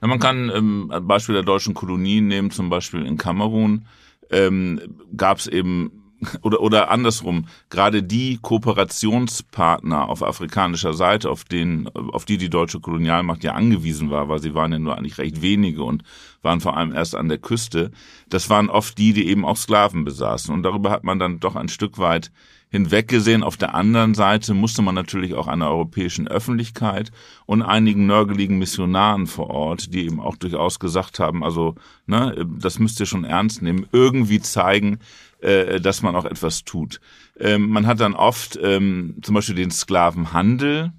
[0.01, 3.85] Ja, man kann ähm, ein Beispiel der deutschen Kolonien nehmen, zum Beispiel in Kamerun
[4.31, 4.79] ähm,
[5.15, 6.06] gab es eben
[6.41, 12.79] oder, oder andersrum, gerade die Kooperationspartner auf afrikanischer Seite, auf, den, auf die die deutsche
[12.79, 16.03] Kolonialmacht ja angewiesen war, weil sie waren ja nur eigentlich recht wenige und
[16.41, 17.91] waren vor allem erst an der Küste,
[18.29, 20.53] das waren oft die, die eben auch Sklaven besaßen.
[20.53, 22.31] Und darüber hat man dann doch ein Stück weit
[22.69, 23.43] hinweggesehen.
[23.43, 27.11] Auf der anderen Seite musste man natürlich auch einer europäischen Öffentlichkeit
[27.45, 32.79] und einigen nörgeligen Missionaren vor Ort, die eben auch durchaus gesagt haben, also ne, das
[32.79, 34.99] müsst ihr schon ernst nehmen, irgendwie zeigen,
[35.41, 36.99] äh, dass man auch etwas tut.
[37.39, 40.93] Ähm, man hat dann oft ähm, zum Beispiel den Sklavenhandel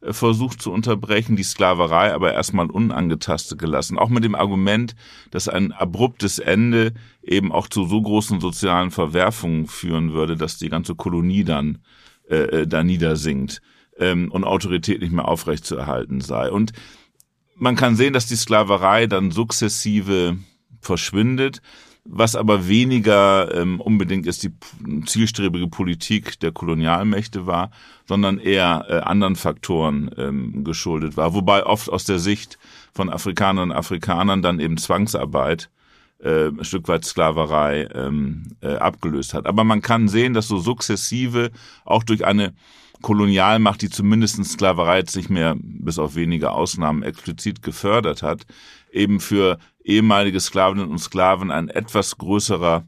[0.00, 3.98] äh, versucht zu unterbrechen, die Sklaverei aber erstmal unangetastet gelassen.
[3.98, 4.94] Auch mit dem Argument,
[5.30, 10.68] dass ein abruptes Ende eben auch zu so großen sozialen Verwerfungen führen würde, dass die
[10.68, 11.78] ganze Kolonie dann
[12.28, 13.62] äh, äh da niedersinkt
[13.98, 16.50] ähm, und Autorität nicht mehr aufrechtzuerhalten sei.
[16.50, 16.72] Und
[17.56, 20.38] man kann sehen, dass die Sklaverei dann sukzessive
[20.80, 21.60] verschwindet.
[22.04, 24.52] Was aber weniger ähm, unbedingt ist die
[25.04, 27.70] zielstrebige Politik der Kolonialmächte war,
[28.08, 31.34] sondern eher äh, anderen Faktoren ähm, geschuldet war.
[31.34, 32.58] Wobei oft aus der Sicht
[32.92, 35.70] von Afrikanern und Afrikanern dann eben Zwangsarbeit
[36.22, 39.46] äh, ein Stück weit Sklaverei ähm, äh, abgelöst hat.
[39.46, 41.50] Aber man kann sehen, dass so sukzessive
[41.84, 42.54] auch durch eine
[43.02, 48.46] Kolonialmacht, die zumindest Sklaverei jetzt nicht mehr bis auf wenige Ausnahmen explizit gefördert hat,
[48.92, 52.84] eben für ehemalige Sklavinnen und Sklaven ein etwas größerer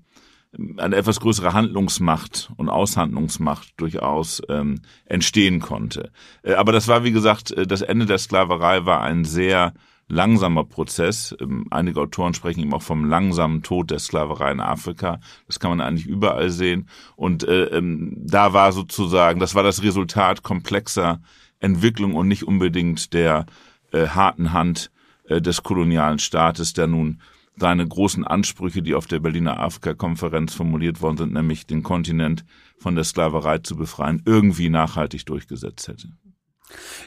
[0.77, 6.13] eine etwas größere Handlungsmacht und Aushandlungsmacht durchaus ähm, entstehen konnte.
[6.43, 9.73] Äh, aber das war, wie gesagt, äh, das Ende der Sklaverei war ein sehr
[10.09, 11.35] langsamer Prozess.
[11.41, 15.21] Ähm, einige Autoren sprechen eben auch vom langsamen Tod der Sklaverei in Afrika.
[15.47, 16.89] Das kann man eigentlich überall sehen.
[17.17, 21.21] Und äh, ähm, da war sozusagen, das war das Resultat komplexer
[21.61, 23.47] Entwicklung und nicht unbedingt der
[23.93, 24.91] äh, harten Hand
[25.41, 27.21] des kolonialen Staates, der nun
[27.57, 32.45] seine großen Ansprüche, die auf der Berliner Afrika-Konferenz formuliert worden sind, nämlich den Kontinent
[32.79, 36.09] von der Sklaverei zu befreien, irgendwie nachhaltig durchgesetzt hätte.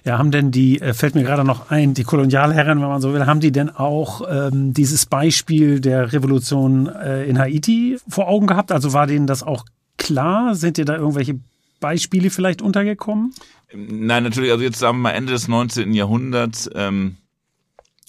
[0.03, 3.13] Ja, haben denn die, äh, fällt mir gerade noch ein, die Kolonialherren, wenn man so
[3.13, 8.45] will, haben die denn auch ähm, dieses Beispiel der Revolution äh, in Haiti vor Augen
[8.45, 8.71] gehabt?
[8.71, 9.65] Also war denen das auch
[9.97, 10.53] klar?
[10.53, 11.39] Sind dir da irgendwelche
[11.79, 13.33] Beispiele vielleicht untergekommen?
[13.73, 15.93] Nein, natürlich, also jetzt sagen wir mal Ende des 19.
[15.93, 17.17] Jahrhunderts, ähm,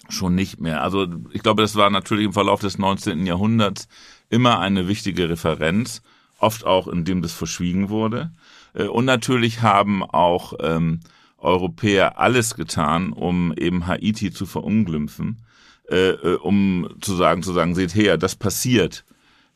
[0.09, 0.83] schon nicht mehr.
[0.83, 3.27] Also ich glaube, das war natürlich im Verlauf des 19.
[3.27, 3.89] Jahrhunderts
[4.29, 6.03] immer eine wichtige Referenz,
[6.39, 8.31] oft auch indem das verschwiegen wurde.
[8.75, 11.01] Äh, und natürlich haben auch ähm,
[11.39, 15.43] Europäer alles getan, um eben Haiti zu verunglimpfen,
[15.89, 19.05] äh, äh um zu sagen, zu sagen, seht her, das passiert,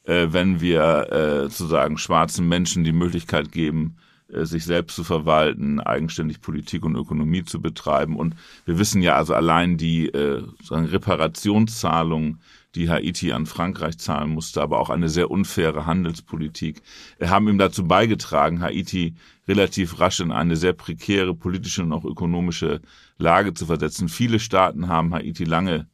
[0.05, 1.13] äh, wenn wir
[1.47, 3.97] äh, zu sagen schwarzen Menschen die Möglichkeit geben,
[4.33, 8.17] sich selbst zu verwalten, eigenständig Politik und Ökonomie zu betreiben.
[8.17, 12.41] Und wir wissen ja also allein die äh, Reparationszahlungen,
[12.75, 16.83] die Haiti an Frankreich zahlen musste, aber auch eine sehr unfaire Handelspolitik,
[17.19, 19.15] äh, haben ihm dazu beigetragen, Haiti
[19.49, 22.81] relativ rasch in eine sehr prekäre politische und auch ökonomische
[23.19, 24.09] Lage zu versetzen.
[24.09, 25.89] Viele Staaten haben Haiti lange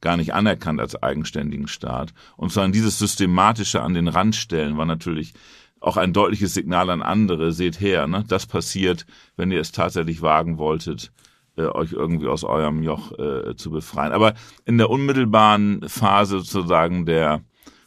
[0.00, 2.14] gar nicht anerkannt als eigenständigen Staat.
[2.36, 5.34] Und zwar dieses systematische an den Rand stellen war natürlich
[5.80, 8.24] auch ein deutliches Signal an andere, seht her, ne?
[8.26, 9.06] das passiert,
[9.36, 11.12] wenn ihr es tatsächlich wagen wolltet,
[11.56, 14.12] äh, euch irgendwie aus eurem Joch äh, zu befreien.
[14.12, 17.42] Aber in der unmittelbaren Phase sozusagen der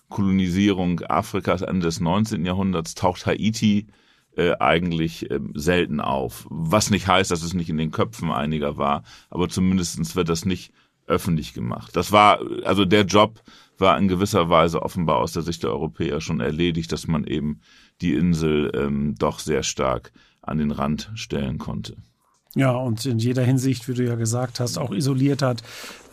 [0.10, 2.46] Kolonisierung Afrikas Ende des 19.
[2.46, 3.88] Jahrhunderts taucht Haiti
[4.36, 6.46] äh, eigentlich äh, selten auf.
[6.50, 10.46] Was nicht heißt, dass es nicht in den Köpfen einiger war, aber zumindestens wird das
[10.46, 10.72] nicht
[11.08, 11.96] öffentlich gemacht.
[11.96, 13.42] Das war, also der Job
[13.82, 17.60] war in gewisser Weise offenbar aus der Sicht der Europäer schon erledigt, dass man eben
[18.00, 21.98] die Insel ähm, doch sehr stark an den Rand stellen konnte.
[22.54, 25.64] Ja, und in jeder Hinsicht, wie du ja gesagt hast, auch isoliert hat,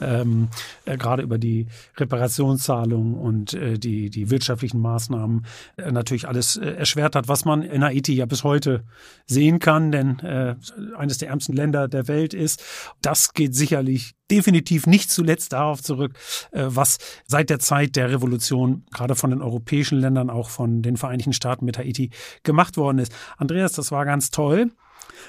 [0.00, 0.48] ähm,
[0.84, 1.66] äh, gerade über die
[1.96, 7.62] Reparationszahlungen und äh, die, die wirtschaftlichen Maßnahmen äh, natürlich alles äh, erschwert hat, was man
[7.62, 8.84] in Haiti ja bis heute
[9.26, 10.54] sehen kann, denn äh,
[10.96, 12.62] eines der ärmsten Länder der Welt ist.
[13.02, 16.12] Das geht sicherlich definitiv nicht zuletzt darauf zurück,
[16.52, 20.96] äh, was seit der Zeit der Revolution gerade von den europäischen Ländern, auch von den
[20.96, 22.10] Vereinigten Staaten mit Haiti
[22.44, 23.12] gemacht worden ist.
[23.38, 24.70] Andreas, das war ganz toll.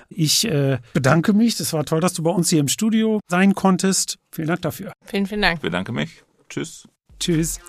[0.09, 1.59] Ich äh, bedanke mich.
[1.59, 4.17] Es war toll, dass du bei uns hier im Studio sein konntest.
[4.31, 4.93] Vielen Dank dafür.
[5.03, 5.57] Vielen, vielen Dank.
[5.57, 6.23] Ich bedanke mich.
[6.49, 6.87] Tschüss.
[7.19, 7.59] Tschüss.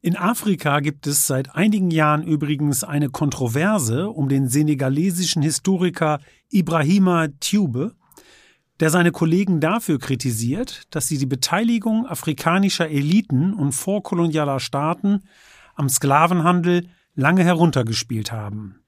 [0.00, 6.20] In Afrika gibt es seit einigen Jahren übrigens eine Kontroverse um den senegalesischen Historiker
[6.50, 7.94] Ibrahima Tube,
[8.78, 15.24] der seine Kollegen dafür kritisiert, dass sie die Beteiligung afrikanischer Eliten und vorkolonialer Staaten
[15.74, 18.80] am Sklavenhandel lange heruntergespielt haben.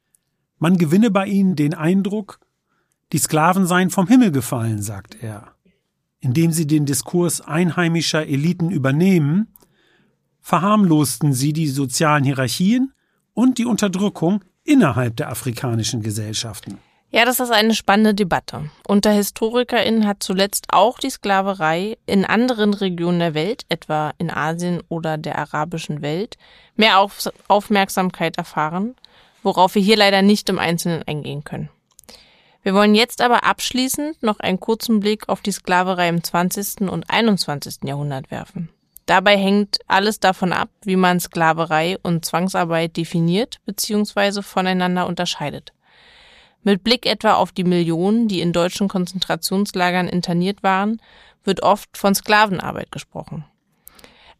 [0.59, 2.39] Man gewinne bei ihnen den Eindruck,
[3.13, 5.57] die Sklaven seien vom Himmel gefallen, sagt er.
[6.21, 9.53] Indem sie den Diskurs einheimischer Eliten übernehmen,
[10.41, 12.93] verharmlosten sie die sozialen Hierarchien
[13.35, 16.79] und die Unterdrückung innerhalb der afrikanischen Gesellschaften.
[17.13, 18.71] Ja, das ist eine spannende Debatte.
[18.87, 24.81] Unter HistorikerInnen hat zuletzt auch die Sklaverei in anderen Regionen der Welt, etwa in Asien
[24.89, 26.37] oder der arabischen Welt,
[26.81, 28.97] mehr Auf Aufmerksamkeit erfahren,
[29.43, 31.69] worauf wir hier leider nicht im Einzelnen eingehen können.
[32.63, 36.91] Wir wollen jetzt aber abschließend noch einen kurzen Blick auf die Sklaverei im 20.
[36.91, 37.85] und 21.
[37.85, 38.71] Jahrhundert werfen.
[39.07, 44.43] Dabei hängt alles davon ab, wie man Sklaverei und Zwangsarbeit definiert bzw.
[44.43, 45.73] voneinander unterscheidet.
[46.63, 51.01] Mit Blick etwa auf die Millionen, die in deutschen Konzentrationslagern interniert waren,
[51.45, 53.45] wird oft von Sklavenarbeit gesprochen.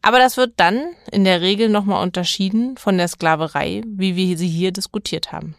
[0.01, 0.79] Aber das wird dann
[1.11, 5.55] in der Regel nochmal unterschieden von der Sklaverei, wie wir sie hier diskutiert haben.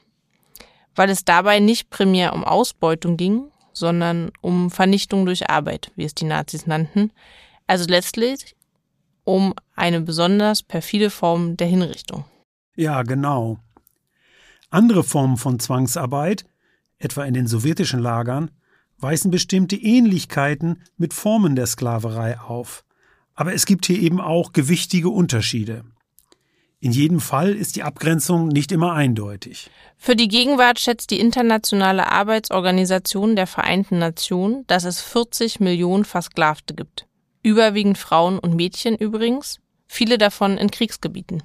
[0.94, 6.14] Weil es dabei nicht primär um Ausbeutung ging, sondern um Vernichtung durch Arbeit, wie es
[6.14, 7.12] die Nazis nannten,
[7.66, 8.56] also letztlich
[9.24, 12.24] um eine besonders perfide Form der Hinrichtung.
[12.74, 13.58] Ja, genau.
[14.70, 16.44] Andere Formen von Zwangsarbeit
[17.02, 18.50] etwa in den sowjetischen Lagern,
[18.98, 22.84] weisen bestimmte Ähnlichkeiten mit Formen der Sklaverei auf.
[23.34, 25.84] Aber es gibt hier eben auch gewichtige Unterschiede.
[26.80, 29.70] In jedem Fall ist die Abgrenzung nicht immer eindeutig.
[29.96, 36.74] Für die Gegenwart schätzt die Internationale Arbeitsorganisation der Vereinten Nationen, dass es 40 Millionen Versklavte
[36.74, 37.06] gibt.
[37.44, 41.44] Überwiegend Frauen und Mädchen übrigens, viele davon in Kriegsgebieten.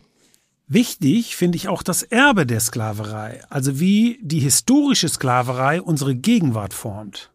[0.67, 6.73] Wichtig finde ich auch das Erbe der Sklaverei, also wie die historische Sklaverei unsere Gegenwart
[6.73, 7.31] formt.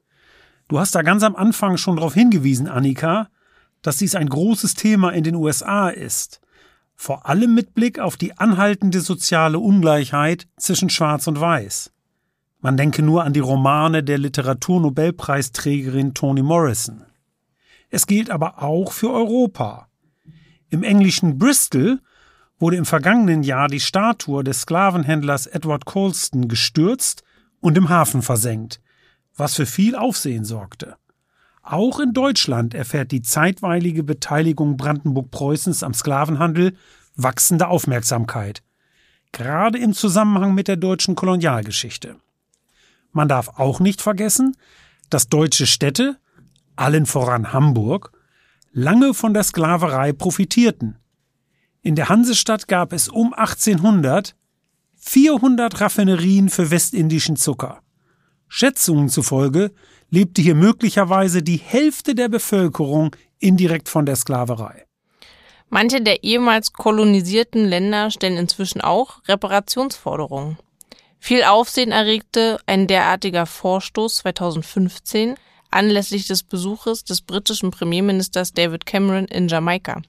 [0.68, 3.28] Du hast da ganz am Anfang schon darauf hingewiesen, Annika,
[3.82, 6.40] dass dies ein großes Thema in den USA ist.
[6.94, 11.90] Vor allem mit Blick auf die anhaltende soziale Ungleichheit zwischen Schwarz und Weiß.
[12.60, 17.04] Man denke nur an die Romane der Literaturnobelpreisträgerin Toni Morrison.
[17.90, 19.88] Es gilt aber auch für Europa.
[20.70, 22.00] Im englischen Bristol
[22.58, 27.24] wurde im vergangenen Jahr die Statue des Sklavenhändlers Edward Colston gestürzt
[27.60, 28.80] und im Hafen versenkt,
[29.36, 30.96] was für viel Aufsehen sorgte.
[31.62, 36.76] Auch in Deutschland erfährt die zeitweilige Beteiligung Brandenburg-Preußens am Sklavenhandel
[37.14, 38.62] wachsende Aufmerksamkeit,
[39.32, 42.16] gerade im Zusammenhang mit der deutschen Kolonialgeschichte.
[43.12, 44.56] Man darf auch nicht vergessen,
[45.10, 46.18] dass deutsche Städte,
[46.74, 48.12] allen voran Hamburg,
[48.72, 50.96] lange von der Sklaverei profitierten
[51.84, 54.36] in der Hansestadt gab es um 1800
[55.04, 57.82] 400 Raffinerien für westindischen Zucker.
[58.46, 59.72] Schätzungen zufolge
[60.12, 64.84] lebte hier möglicherweise die Hälfte der Bevölkerung indirekt von der Sklaverei.
[65.70, 70.58] Manche der ehemals kolonisierten Länder stellen inzwischen auch Reparationsforderungen.
[71.18, 75.36] Viel Aufsehen erregte ein derartiger Vorstoß 2015
[75.70, 80.02] anlässlich des Besuches des britischen Premierministers David Cameron in Jamaika.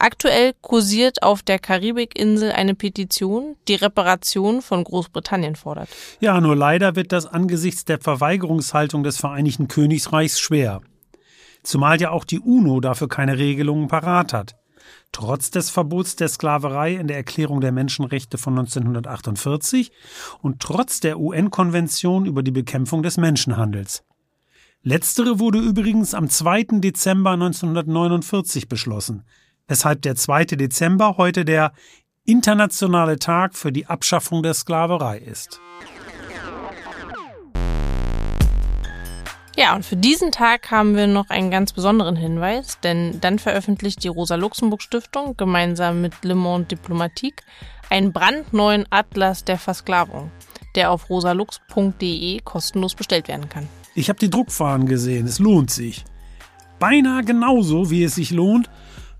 [0.00, 5.88] Aktuell kursiert auf der Karibikinsel eine Petition, die Reparation von Großbritannien fordert.
[6.20, 10.82] Ja, nur leider wird das angesichts der Verweigerungshaltung des Vereinigten Königreichs schwer.
[11.64, 14.54] Zumal ja auch die UNO dafür keine Regelungen parat hat.
[15.10, 19.90] Trotz des Verbots der Sklaverei in der Erklärung der Menschenrechte von 1948
[20.42, 24.04] und trotz der UN-Konvention über die Bekämpfung des Menschenhandels.
[24.82, 26.80] Letztere wurde übrigens am 2.
[26.80, 29.24] Dezember 1949 beschlossen,
[29.68, 30.44] weshalb der 2.
[30.44, 31.72] Dezember heute der
[32.24, 35.60] internationale Tag für die Abschaffung der Sklaverei ist.
[39.56, 44.04] Ja, und für diesen Tag haben wir noch einen ganz besonderen Hinweis, denn dann veröffentlicht
[44.04, 47.42] die Rosa-Luxemburg-Stiftung gemeinsam mit Le Monde Diplomatique
[47.90, 50.30] einen brandneuen Atlas der Versklavung.
[50.74, 53.68] der auf rosalux.de kostenlos bestellt werden kann.
[53.96, 56.04] Ich habe die Druckfahnen gesehen, es lohnt sich.
[56.78, 58.70] Beinahe genauso, wie es sich lohnt,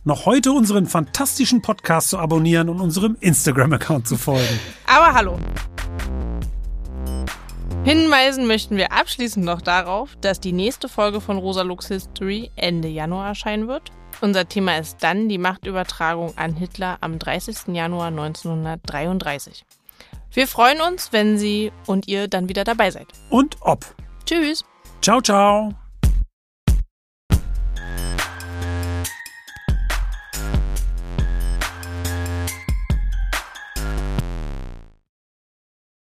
[0.09, 4.59] noch heute unseren fantastischen Podcast zu abonnieren und unserem Instagram-Account zu folgen.
[4.87, 5.39] Aber hallo.
[7.85, 12.89] Hinweisen möchten wir abschließend noch darauf, dass die nächste Folge von Rosa Lux History Ende
[12.89, 13.93] Januar erscheinen wird.
[14.21, 17.69] Unser Thema ist dann die Machtübertragung an Hitler am 30.
[17.69, 19.65] Januar 1933.
[20.33, 23.09] Wir freuen uns, wenn Sie und ihr dann wieder dabei seid.
[23.31, 23.85] Und ob.
[24.25, 24.65] Tschüss.
[25.01, 25.75] Ciao, ciao.